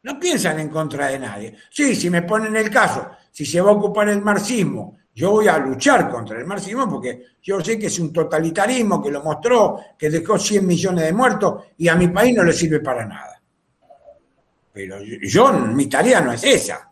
[0.09, 1.55] no piensan en contra de nadie.
[1.71, 5.49] Sí, si me ponen el caso, si se va a ocupar el marxismo, yo voy
[5.49, 9.79] a luchar contra el marxismo porque yo sé que es un totalitarismo que lo mostró,
[9.99, 13.43] que dejó 100 millones de muertos y a mi país no le sirve para nada.
[14.73, 16.91] pero yo, mi tarea no es esa.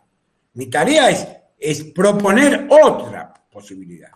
[0.53, 4.11] Mi tarea es, es proponer otra posibilidad,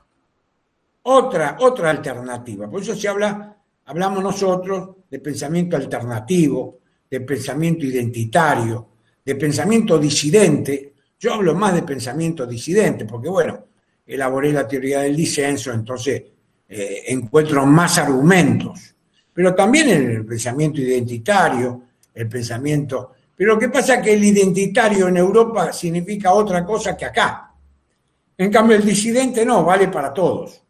[1.04, 2.70] otra, otra alternativa.
[2.70, 8.91] Por eso se habla, hablamos nosotros de pensamiento alternativo, de pensamiento identitario,
[9.24, 10.94] de pensamiento disidente.
[11.20, 13.66] Yo hablo más de pensamiento disidente, porque bueno,
[14.06, 16.24] elaboré la teoría del disenso, entonces
[16.68, 18.96] eh, encuentro más argumentos.
[19.34, 23.14] Pero también el pensamiento identitario, el pensamiento...
[23.36, 27.52] Pero lo que pasa es que el identitario en Europa significa otra cosa que acá.
[28.38, 30.64] En cambio, el disidente no, vale para todos.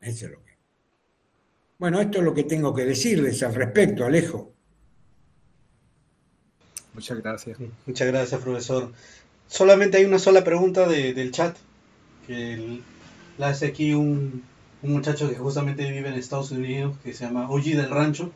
[0.00, 0.52] Eso es lo que.
[1.78, 4.52] Bueno, esto es lo que tengo que decirles al respecto, Alejo.
[6.98, 7.58] Muchas gracias.
[7.86, 8.90] Muchas gracias, profesor.
[9.46, 11.56] Solamente hay una sola pregunta del chat
[12.26, 12.80] que
[13.38, 14.42] la hace aquí un,
[14.82, 18.32] muchacho que justamente vive en Estados Unidos que se llama Oji del Rancho.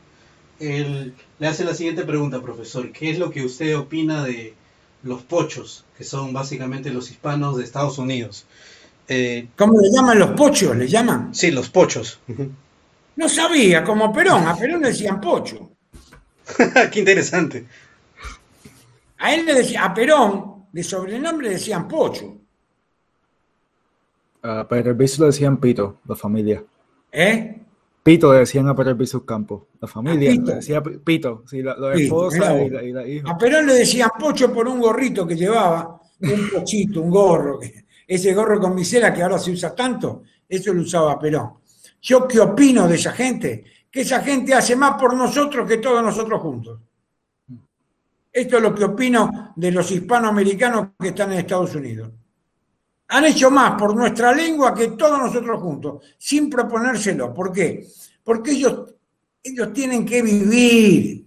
[0.61, 2.93] Él le hace la siguiente pregunta, profesor.
[2.93, 4.55] ¿Qué es lo que usted opina de
[5.03, 8.47] los pochos, que son básicamente los hispanos de Estados Unidos?
[9.09, 10.77] Eh, ¿Cómo le llaman los pochos?
[10.77, 11.35] ¿Le llaman?
[11.35, 12.21] Sí, los pochos.
[13.17, 14.47] No sabía, como Perón.
[14.47, 15.73] A Perón le decían pocho.
[16.93, 17.67] Qué interesante.
[19.23, 22.39] A él le decía, a Perón, de sobrenombre le decían Pocho.
[24.43, 26.65] A Pedro le decían Pito, la familia.
[27.13, 27.61] ¿Eh?
[28.03, 30.29] Pito le decían a Pedro Campo, la familia.
[30.29, 30.57] Pito.
[30.57, 33.31] Decía Pito, sí, la, la esposa y, la, y, la, hija.
[33.31, 37.61] A Perón le decían Pocho por un gorrito que llevaba, un pochito, un gorro.
[38.05, 41.53] Ese gorro con misera que ahora se usa tanto, eso lo usaba Perón.
[42.01, 43.65] ¿Yo qué opino de esa gente?
[43.89, 46.81] Que esa gente hace más por nosotros que todos nosotros juntos.
[48.33, 52.11] Esto es lo que opino de los hispanoamericanos que están en Estados Unidos.
[53.09, 57.35] Han hecho más por nuestra lengua que todos nosotros juntos, sin proponérselo.
[57.35, 57.87] ¿Por qué?
[58.25, 58.95] Porque ellos,
[59.43, 61.27] ellos tienen que vivir,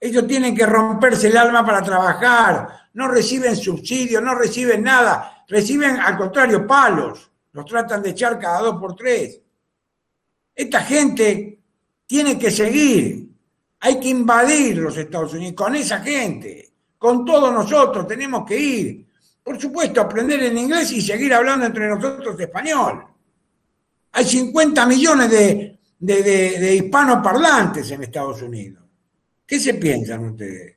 [0.00, 5.96] ellos tienen que romperse el alma para trabajar, no reciben subsidios, no reciben nada, reciben
[5.96, 9.38] al contrario palos, los tratan de echar cada dos por tres.
[10.54, 11.60] Esta gente
[12.06, 13.28] tiene que seguir,
[13.80, 19.06] hay que invadir los Estados Unidos con esa gente, con todos nosotros, tenemos que ir.
[19.42, 23.04] Por supuesto, aprender en inglés y seguir hablando entre nosotros español.
[24.12, 28.84] Hay 50 millones de, de, hispanos parlantes en Estados Unidos.
[29.46, 30.76] ¿Qué se piensan ustedes?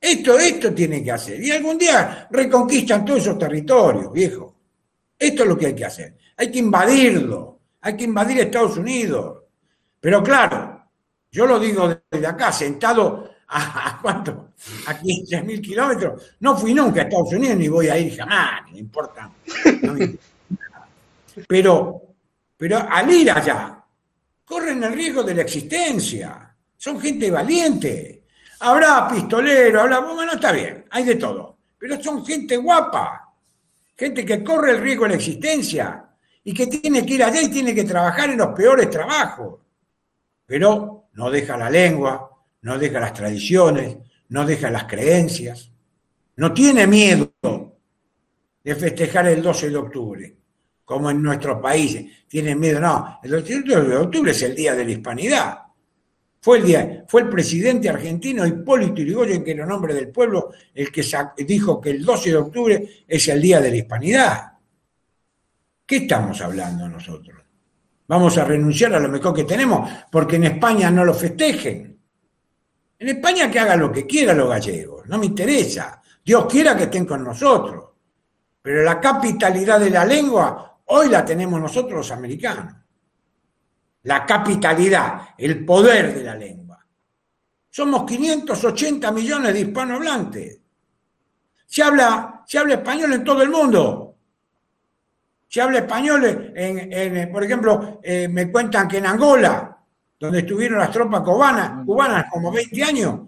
[0.00, 1.40] Esto, esto tiene que hacer.
[1.40, 4.56] Y algún día reconquistan todos esos territorios, viejo.
[5.16, 6.16] Esto es lo que hay que hacer.
[6.36, 7.60] Hay que invadirlo.
[7.82, 9.44] Hay que invadir Estados Unidos.
[10.00, 10.61] Pero claro,
[11.32, 14.50] yo lo digo desde acá, sentado a, cuánto,
[14.86, 16.36] a 15 mil kilómetros.
[16.40, 19.30] No fui nunca a Estados Unidos ni voy a ir jamás, no importa.
[21.48, 22.02] Pero,
[22.58, 23.82] pero al ir allá,
[24.44, 26.54] corren el riesgo de la existencia.
[26.76, 28.24] Son gente valiente.
[28.60, 31.56] Habrá pistolero, habrá, bueno, está bien, hay de todo.
[31.78, 33.32] Pero son gente guapa,
[33.96, 36.04] gente que corre el riesgo de la existencia
[36.44, 39.60] y que tiene que ir allá y tiene que trabajar en los peores trabajos.
[40.44, 42.30] Pero no deja la lengua,
[42.62, 43.96] no deja las tradiciones,
[44.28, 45.70] no deja las creencias,
[46.36, 47.32] no tiene miedo
[48.62, 50.36] de festejar el 12 de octubre,
[50.84, 52.06] como en nuestros países.
[52.28, 55.58] Tienen miedo, no, el 12 de octubre es el Día de la Hispanidad.
[56.40, 60.90] Fue el, día, fue el presidente argentino Hipólito Yrigoyen, que era nombre del pueblo, el
[60.90, 61.04] que
[61.46, 64.52] dijo que el 12 de octubre es el Día de la Hispanidad.
[65.86, 67.41] ¿Qué estamos hablando nosotros?
[68.12, 71.98] Vamos a renunciar a lo mejor que tenemos, porque en España no lo festejen.
[72.98, 75.98] En España que hagan lo que quieran los gallegos, no me interesa.
[76.22, 77.86] Dios quiera que estén con nosotros.
[78.60, 82.74] Pero la capitalidad de la lengua hoy la tenemos nosotros los americanos.
[84.02, 86.86] La capitalidad, el poder de la lengua.
[87.70, 90.60] Somos 580 millones de hispanohablantes.
[91.64, 94.01] Se habla, se habla español en todo el mundo.
[95.52, 99.76] Se habla español, en, por ejemplo, eh, me cuentan que en Angola,
[100.18, 103.20] donde estuvieron las tropas cubanas, cubanas como 20 años,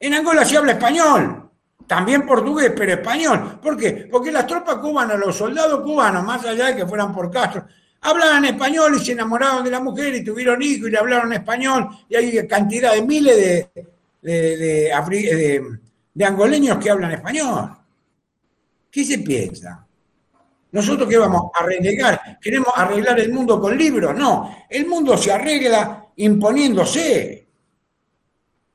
[0.00, 1.48] en Angola se habla español,
[1.86, 3.60] también portugués, pero español.
[3.62, 4.08] ¿Por qué?
[4.10, 7.64] Porque las tropas cubanas, los soldados cubanos, más allá de que fueran por Castro,
[8.00, 11.90] hablaban español y se enamoraron de la mujer y tuvieron hijos y le hablaron español
[12.08, 13.68] y hay cantidad de miles
[14.20, 14.92] de
[16.24, 17.70] angoleños que hablan español.
[18.90, 19.87] ¿Qué se piensa?
[20.78, 22.38] ¿Nosotros qué vamos a renegar?
[22.40, 24.16] ¿Queremos arreglar el mundo con libros?
[24.16, 27.48] No, el mundo se arregla imponiéndose.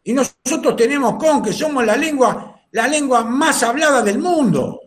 [0.04, 4.82] Y nosotros tenemos con que somos la lengua, la lengua más hablada del mundo.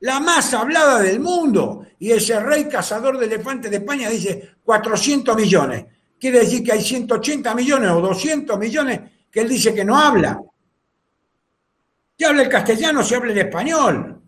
[0.00, 1.86] La más hablada del mundo.
[1.98, 5.86] Y ese rey cazador de elefantes de España dice 400 millones.
[6.20, 9.00] Quiere decir que hay 180 millones o 200 millones
[9.30, 10.38] que él dice que no habla.
[12.18, 14.21] Se habla el castellano, se habla el español.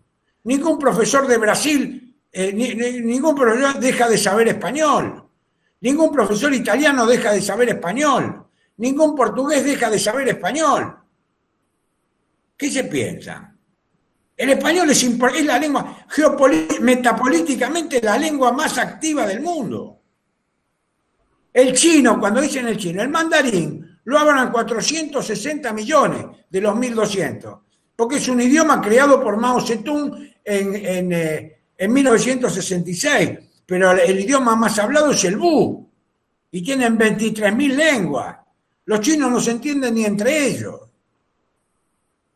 [0.45, 5.27] Ningún profesor de Brasil, eh, ningún profesor deja de saber español.
[5.81, 8.45] Ningún profesor italiano deja de saber español.
[8.77, 10.97] Ningún portugués deja de saber español.
[12.55, 13.55] ¿Qué se piensa?
[14.37, 16.05] El español es, es la lengua,
[16.81, 20.01] metapolíticamente, la lengua más activa del mundo.
[21.53, 27.59] El chino, cuando dicen el chino, el mandarín, lo hablan 460 millones de los 1200,
[27.95, 31.11] porque es un idioma creado por Mao Zedong en,
[31.77, 35.89] en, 1966, eh, pero el idioma más hablado es el bu,
[36.51, 38.37] y tienen 23.000 lenguas.
[38.85, 40.79] Los chinos no se entienden ni entre ellos.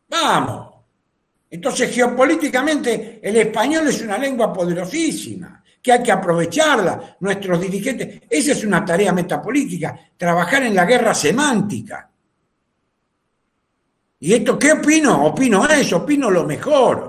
[0.10, 0.70] Vamos.
[1.51, 8.24] Entonces, geopolíticamente, el español es una lengua poderosísima, que hay que aprovecharla, nuestros dirigentes.
[8.30, 12.10] Esa es una tarea metapolítica, trabajar en la guerra semántica.
[14.20, 15.28] ¿Y esto qué opino?
[15.28, 17.09] Opino eso, opino lo mejor.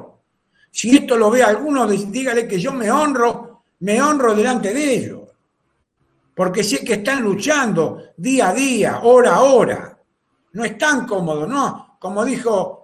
[0.70, 5.22] Si esto lo ve alguno, dígale que yo me honro, me honro delante de ellos.
[6.34, 9.98] Porque sé que están luchando día a día, hora a hora.
[10.52, 11.96] No están cómodos, ¿no?
[11.98, 12.80] Como dijo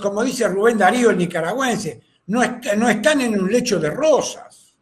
[0.00, 2.42] como dice Rubén Darío, el nicaragüense, no,
[2.76, 4.74] no están en un lecho de rosas.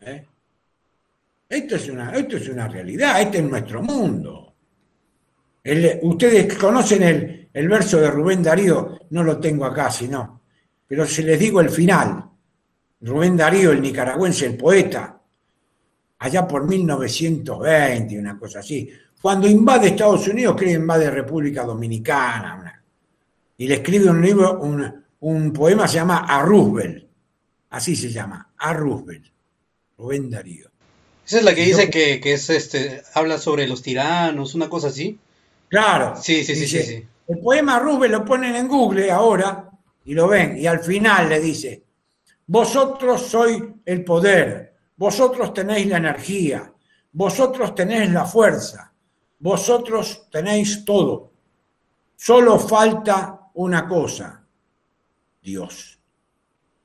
[0.00, 0.26] ¿Eh?
[1.48, 4.54] Esto, es una, esto es una realidad, este es nuestro mundo.
[6.02, 10.39] ustedes conocen el, el verso de Rubén Darío, no lo tengo acá, sino,
[10.90, 12.24] pero si les digo el final.
[13.02, 15.22] Rubén Darío, el nicaragüense, el poeta,
[16.18, 18.90] allá por 1920, una cosa así,
[19.22, 22.84] cuando invade Estados Unidos, cree que invade República Dominicana, una,
[23.56, 24.58] y le escribe un libro,
[25.20, 27.06] un, poema se llama A Roosevelt.
[27.70, 29.26] Así se llama, A Roosevelt.
[29.96, 30.68] Rubén Darío.
[31.24, 35.16] Esa es la que dice que, es este, habla sobre los tiranos, una cosa así.
[35.68, 36.16] Claro.
[36.20, 39.69] Sí, sí, sí, sí, El poema Roosevelt lo ponen en Google ahora
[40.04, 40.56] y lo ven.
[40.58, 41.84] Y al final le dice,
[42.46, 46.72] vosotros sois el poder, vosotros tenéis la energía,
[47.12, 48.92] vosotros tenéis la fuerza,
[49.38, 51.32] vosotros tenéis todo.
[52.16, 54.46] Solo falta una cosa,
[55.42, 55.98] Dios.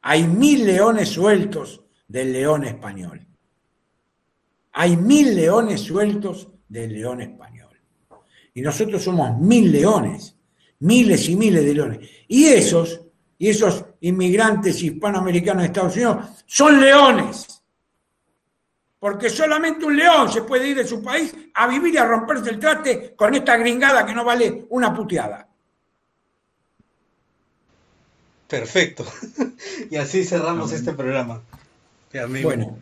[0.01, 3.26] Hay mil leones sueltos del león español.
[4.74, 7.76] Hay mil leones sueltos del león español.
[8.53, 10.36] Y nosotros somos mil leones,
[10.80, 12.09] miles y miles de leones.
[12.28, 13.05] Y esos,
[13.38, 17.62] y esos inmigrantes hispanoamericanos de Estados Unidos son leones.
[19.00, 22.50] Porque solamente un león se puede ir de su país a vivir y a romperse
[22.50, 25.48] el traste con esta gringada que no vale una puteada.
[28.48, 29.06] Perfecto.
[29.92, 31.42] y así cerramos este programa.
[32.42, 32.80] Bueno,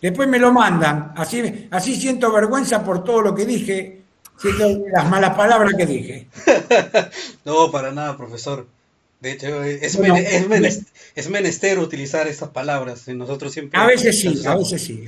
[0.00, 1.12] después me lo mandan.
[1.16, 4.02] Así, así siento vergüenza por todo lo que dije,
[4.38, 6.28] siento las malas palabras que dije.
[7.44, 8.66] no, para nada, profesor.
[9.22, 10.00] De hecho, es,
[11.30, 13.06] menester, utilizar estas palabras.
[13.06, 13.78] Nosotros siempre.
[13.78, 15.04] A veces sí, a veces sí.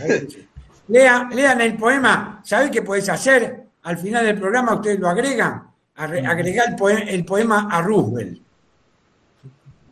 [0.86, 2.40] lean el poema.
[2.44, 3.64] ¿Sabe qué puedes hacer?
[3.82, 5.64] Al final del programa ustedes lo agregan.
[5.96, 8.40] Agregar el, poema, el poema a Roosevelt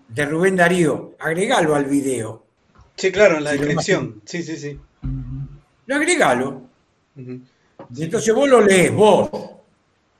[0.08, 2.44] de Rubén Darío, agregalo al video.
[2.94, 4.22] Sí, claro, en la descripción.
[4.24, 4.78] Sí, sí, sí.
[5.86, 6.62] Lo agregalo.
[7.16, 9.30] Entonces vos lo lees, vos.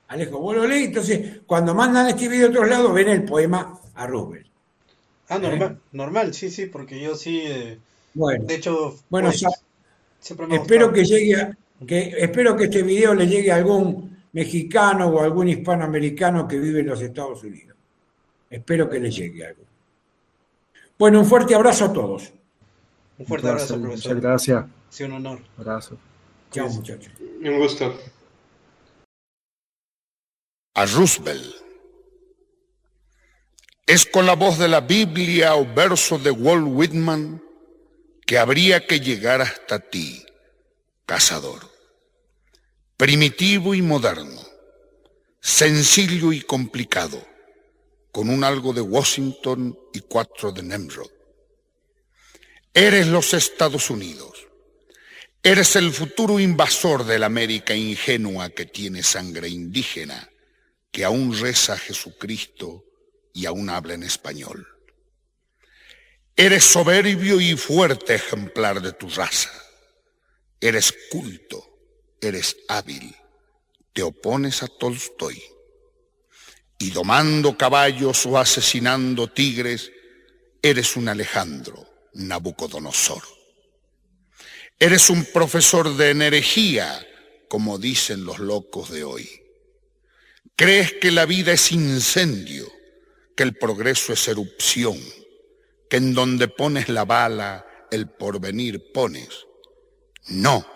[0.08, 3.78] Alejo, vos lo lees, entonces cuando mandan este video a otros lados ven el poema
[3.94, 4.46] a Rubén.
[5.28, 5.88] Ah, normal, ¿Eh?
[5.92, 7.42] normal, sí, sí, porque yo sí.
[7.44, 7.78] Eh,
[8.14, 9.44] bueno, de hecho, bueno, pues,
[10.50, 11.54] espero que llegue,
[11.86, 16.80] que espero que este video le llegue a algún mexicano o algún hispanoamericano que vive
[16.80, 17.76] en los Estados Unidos.
[18.50, 19.62] Espero que le llegue algo.
[20.98, 22.32] Bueno, un fuerte abrazo a todos.
[23.18, 24.14] Un fuerte abrazo, profesor.
[24.14, 24.64] Muchas gracias.
[24.90, 25.40] Sí, un honor.
[25.56, 25.98] Abrazo.
[26.50, 27.12] Chao, muchachos.
[27.18, 27.98] Un gusto.
[30.74, 31.61] A Roosevelt.
[33.92, 37.42] Es con la voz de la Biblia o verso de Walt Whitman
[38.24, 40.24] que habría que llegar hasta ti,
[41.04, 41.70] cazador.
[42.96, 44.40] Primitivo y moderno,
[45.42, 47.22] sencillo y complicado
[48.10, 51.10] con un algo de Washington y cuatro de Nemrod.
[52.72, 54.46] Eres los Estados Unidos.
[55.42, 60.30] Eres el futuro invasor de la América ingenua que tiene sangre indígena,
[60.90, 62.86] que aún reza a Jesucristo
[63.32, 64.66] y aún habla en español.
[66.36, 69.50] Eres soberbio y fuerte ejemplar de tu raza.
[70.60, 71.62] Eres culto,
[72.20, 73.14] eres hábil.
[73.92, 75.42] Te opones a Tolstoy
[76.78, 79.92] y domando caballos o asesinando tigres,
[80.60, 83.22] eres un Alejandro, Nabucodonosor.
[84.78, 87.06] Eres un profesor de energía,
[87.48, 89.30] como dicen los locos de hoy.
[90.56, 92.68] Crees que la vida es incendio
[93.36, 94.98] que el progreso es erupción,
[95.88, 99.46] que en donde pones la bala, el porvenir pones.
[100.28, 100.66] No.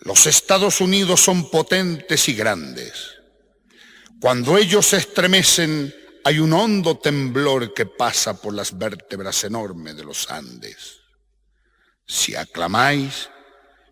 [0.00, 3.16] Los Estados Unidos son potentes y grandes.
[4.20, 5.94] Cuando ellos se estremecen,
[6.24, 11.00] hay un hondo temblor que pasa por las vértebras enormes de los Andes.
[12.06, 13.30] Si aclamáis,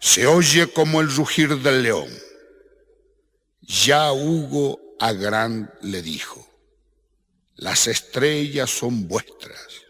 [0.01, 2.11] se oye como el rugir del león.
[3.63, 6.48] Ya Hugo a Gran le dijo,
[7.59, 9.83] las estrellas son vuestras.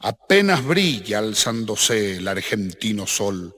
[0.00, 3.56] Apenas brilla alzándose el argentino sol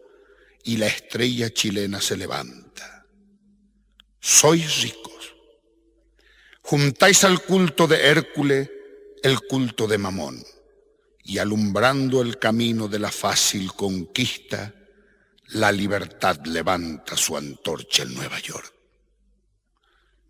[0.64, 3.06] y la estrella chilena se levanta.
[4.20, 5.34] Sois ricos.
[6.62, 8.70] Juntáis al culto de Hércules
[9.22, 10.42] el culto de Mamón
[11.24, 14.74] y alumbrando el camino de la fácil conquista,
[15.48, 18.72] la libertad levanta su antorcha en Nueva York.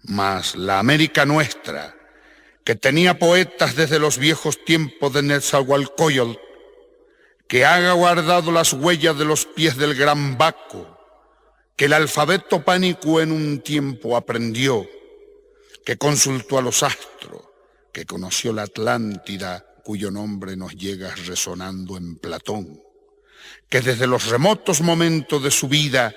[0.05, 2.02] Mas la América nuestra,
[2.65, 6.39] que tenía poetas desde los viejos tiempos de Netzahualcoyotl,
[7.49, 10.99] que haga guardado las huellas de los pies del gran Baco,
[11.77, 14.89] que el alfabeto pánico en un tiempo aprendió,
[15.85, 17.43] que consultó a los astros,
[17.93, 22.81] que conoció la Atlántida, cuyo nombre nos llega resonando en Platón,
[23.69, 26.15] que desde los remotos momentos de su vida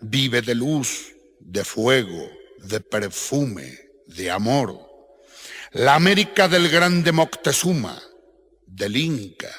[0.00, 4.93] vive de luz, de fuego, de perfume, de amor.
[5.74, 8.00] La América del grande Moctezuma,
[8.64, 9.50] del Inca,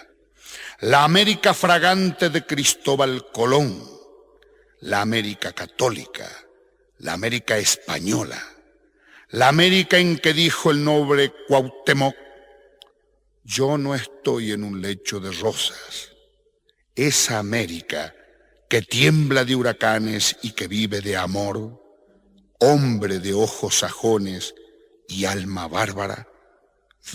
[0.80, 3.84] la América fragante de Cristóbal Colón,
[4.80, 6.26] la América católica,
[7.00, 8.42] la América española,
[9.32, 12.16] la América en que dijo el noble Cuauhtémoc,
[13.44, 16.14] yo no estoy en un lecho de rosas,
[16.96, 18.16] esa América
[18.70, 21.84] que tiembla de huracanes y que vive de amor,
[22.62, 24.56] hombre de ojos sajones
[25.08, 26.28] y alma bárbara,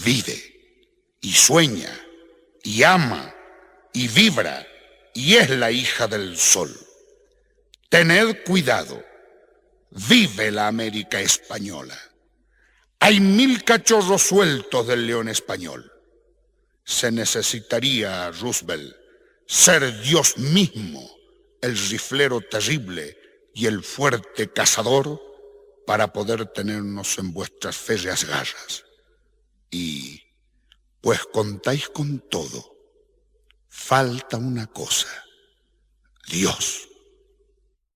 [0.04, 1.90] vive y sueña
[2.62, 3.34] y ama
[3.92, 4.66] y vibra
[5.14, 6.74] y es la hija del sol.
[7.88, 9.04] Tened cuidado,
[9.90, 11.98] vive la América española.
[13.00, 15.90] Hay mil cachorros sueltos del león español.
[16.84, 18.94] Se necesitaría, Roosevelt,
[19.46, 21.10] ser Dios mismo,
[21.60, 23.16] el riflero terrible
[23.54, 25.20] y el fuerte cazador,
[25.90, 28.84] para poder tenernos en vuestras férreas garras.
[29.72, 30.22] Y,
[31.00, 32.76] pues contáis con todo,
[33.68, 35.08] falta una cosa,
[36.28, 36.89] Dios.